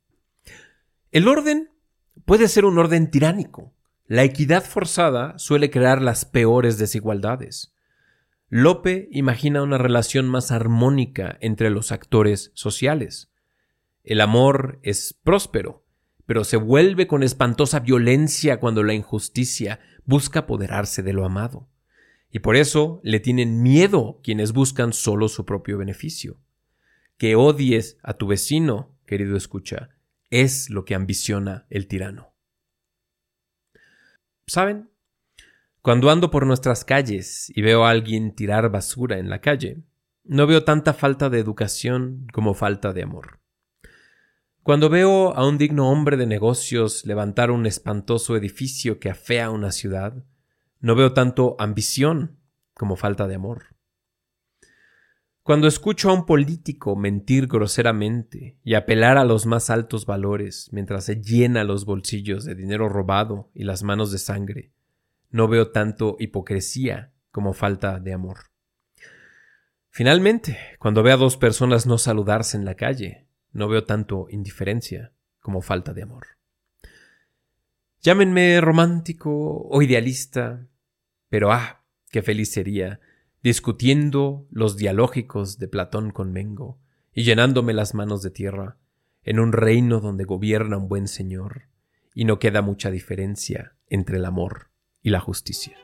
[1.12, 1.70] El orden
[2.26, 3.74] puede ser un orden tiránico.
[4.08, 7.74] La equidad forzada suele crear las peores desigualdades.
[8.54, 13.32] Lope imagina una relación más armónica entre los actores sociales.
[14.04, 15.86] El amor es próspero,
[16.26, 21.70] pero se vuelve con espantosa violencia cuando la injusticia busca apoderarse de lo amado.
[22.30, 26.38] Y por eso le tienen miedo quienes buscan solo su propio beneficio.
[27.18, 29.92] Que odies a tu vecino, querido escucha,
[30.30, 32.34] es lo que ambiciona el tirano.
[34.46, 34.91] ¿Saben?
[35.82, 39.82] Cuando ando por nuestras calles y veo a alguien tirar basura en la calle,
[40.24, 43.40] no veo tanta falta de educación como falta de amor.
[44.62, 49.72] Cuando veo a un digno hombre de negocios levantar un espantoso edificio que afea una
[49.72, 50.24] ciudad,
[50.80, 52.38] no veo tanto ambición
[52.76, 53.76] como falta de amor.
[55.42, 61.06] Cuando escucho a un político mentir groseramente y apelar a los más altos valores mientras
[61.06, 64.74] se llena los bolsillos de dinero robado y las manos de sangre,
[65.32, 68.52] no veo tanto hipocresía como falta de amor.
[69.90, 75.12] Finalmente, cuando veo a dos personas no saludarse en la calle, no veo tanto indiferencia
[75.40, 76.28] como falta de amor.
[78.02, 80.68] Llámenme romántico o idealista,
[81.30, 83.00] pero ah, qué feliz sería
[83.44, 86.80] discutiendo los dialógicos de Platón con Mengo
[87.14, 88.78] y llenándome las manos de tierra
[89.24, 91.64] en un reino donde gobierna un buen señor
[92.14, 94.71] y no queda mucha diferencia entre el amor
[95.04, 95.78] y la justicia.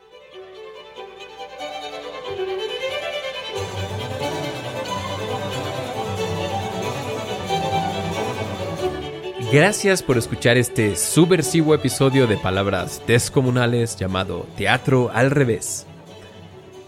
[9.52, 15.88] Gracias por escuchar este subversivo episodio de palabras descomunales llamado Teatro al revés.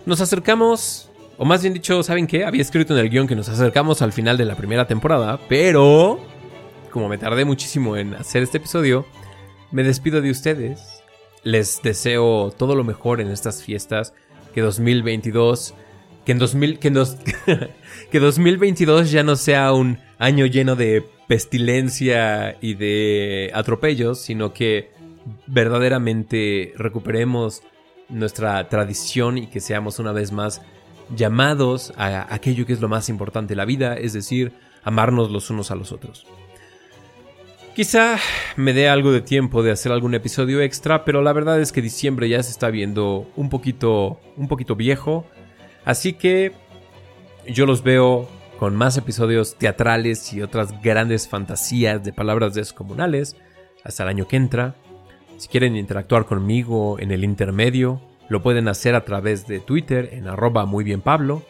[0.05, 2.43] Nos acercamos, o más bien dicho, ¿saben qué?
[2.43, 6.19] Había escrito en el guion que nos acercamos al final de la primera temporada, pero
[6.91, 9.05] como me tardé muchísimo en hacer este episodio,
[9.71, 10.98] me despido de ustedes.
[11.43, 14.13] Les deseo todo lo mejor en estas fiestas,
[14.53, 15.73] que 2022
[16.25, 16.91] que en, 2000, que,
[18.11, 24.91] que 2022 ya no sea un año lleno de pestilencia y de atropellos, sino que
[25.47, 27.63] verdaderamente recuperemos
[28.09, 30.61] nuestra tradición y que seamos una vez más
[31.15, 35.49] llamados a aquello que es lo más importante de la vida, es decir, amarnos los
[35.49, 36.25] unos a los otros.
[37.75, 38.17] Quizá
[38.57, 41.81] me dé algo de tiempo de hacer algún episodio extra, pero la verdad es que
[41.81, 45.25] diciembre ya se está viendo un poquito un poquito viejo,
[45.85, 46.51] así que
[47.47, 48.27] yo los veo
[48.59, 53.37] con más episodios teatrales y otras grandes fantasías de palabras descomunales
[53.85, 54.75] hasta el año que entra.
[55.37, 60.27] Si quieren interactuar conmigo en el intermedio, lo pueden hacer a través de Twitter en
[60.27, 61.43] arroba muy bien Pablo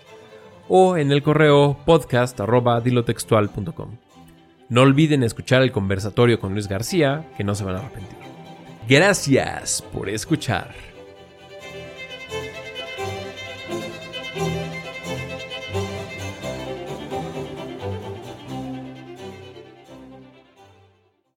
[0.68, 4.09] o en el correo podcast arroba dilotextual.com.
[4.70, 8.20] No olviden escuchar el conversatorio con Luis García, que no se van a arrepentir.
[8.88, 10.89] Gracias por escuchar.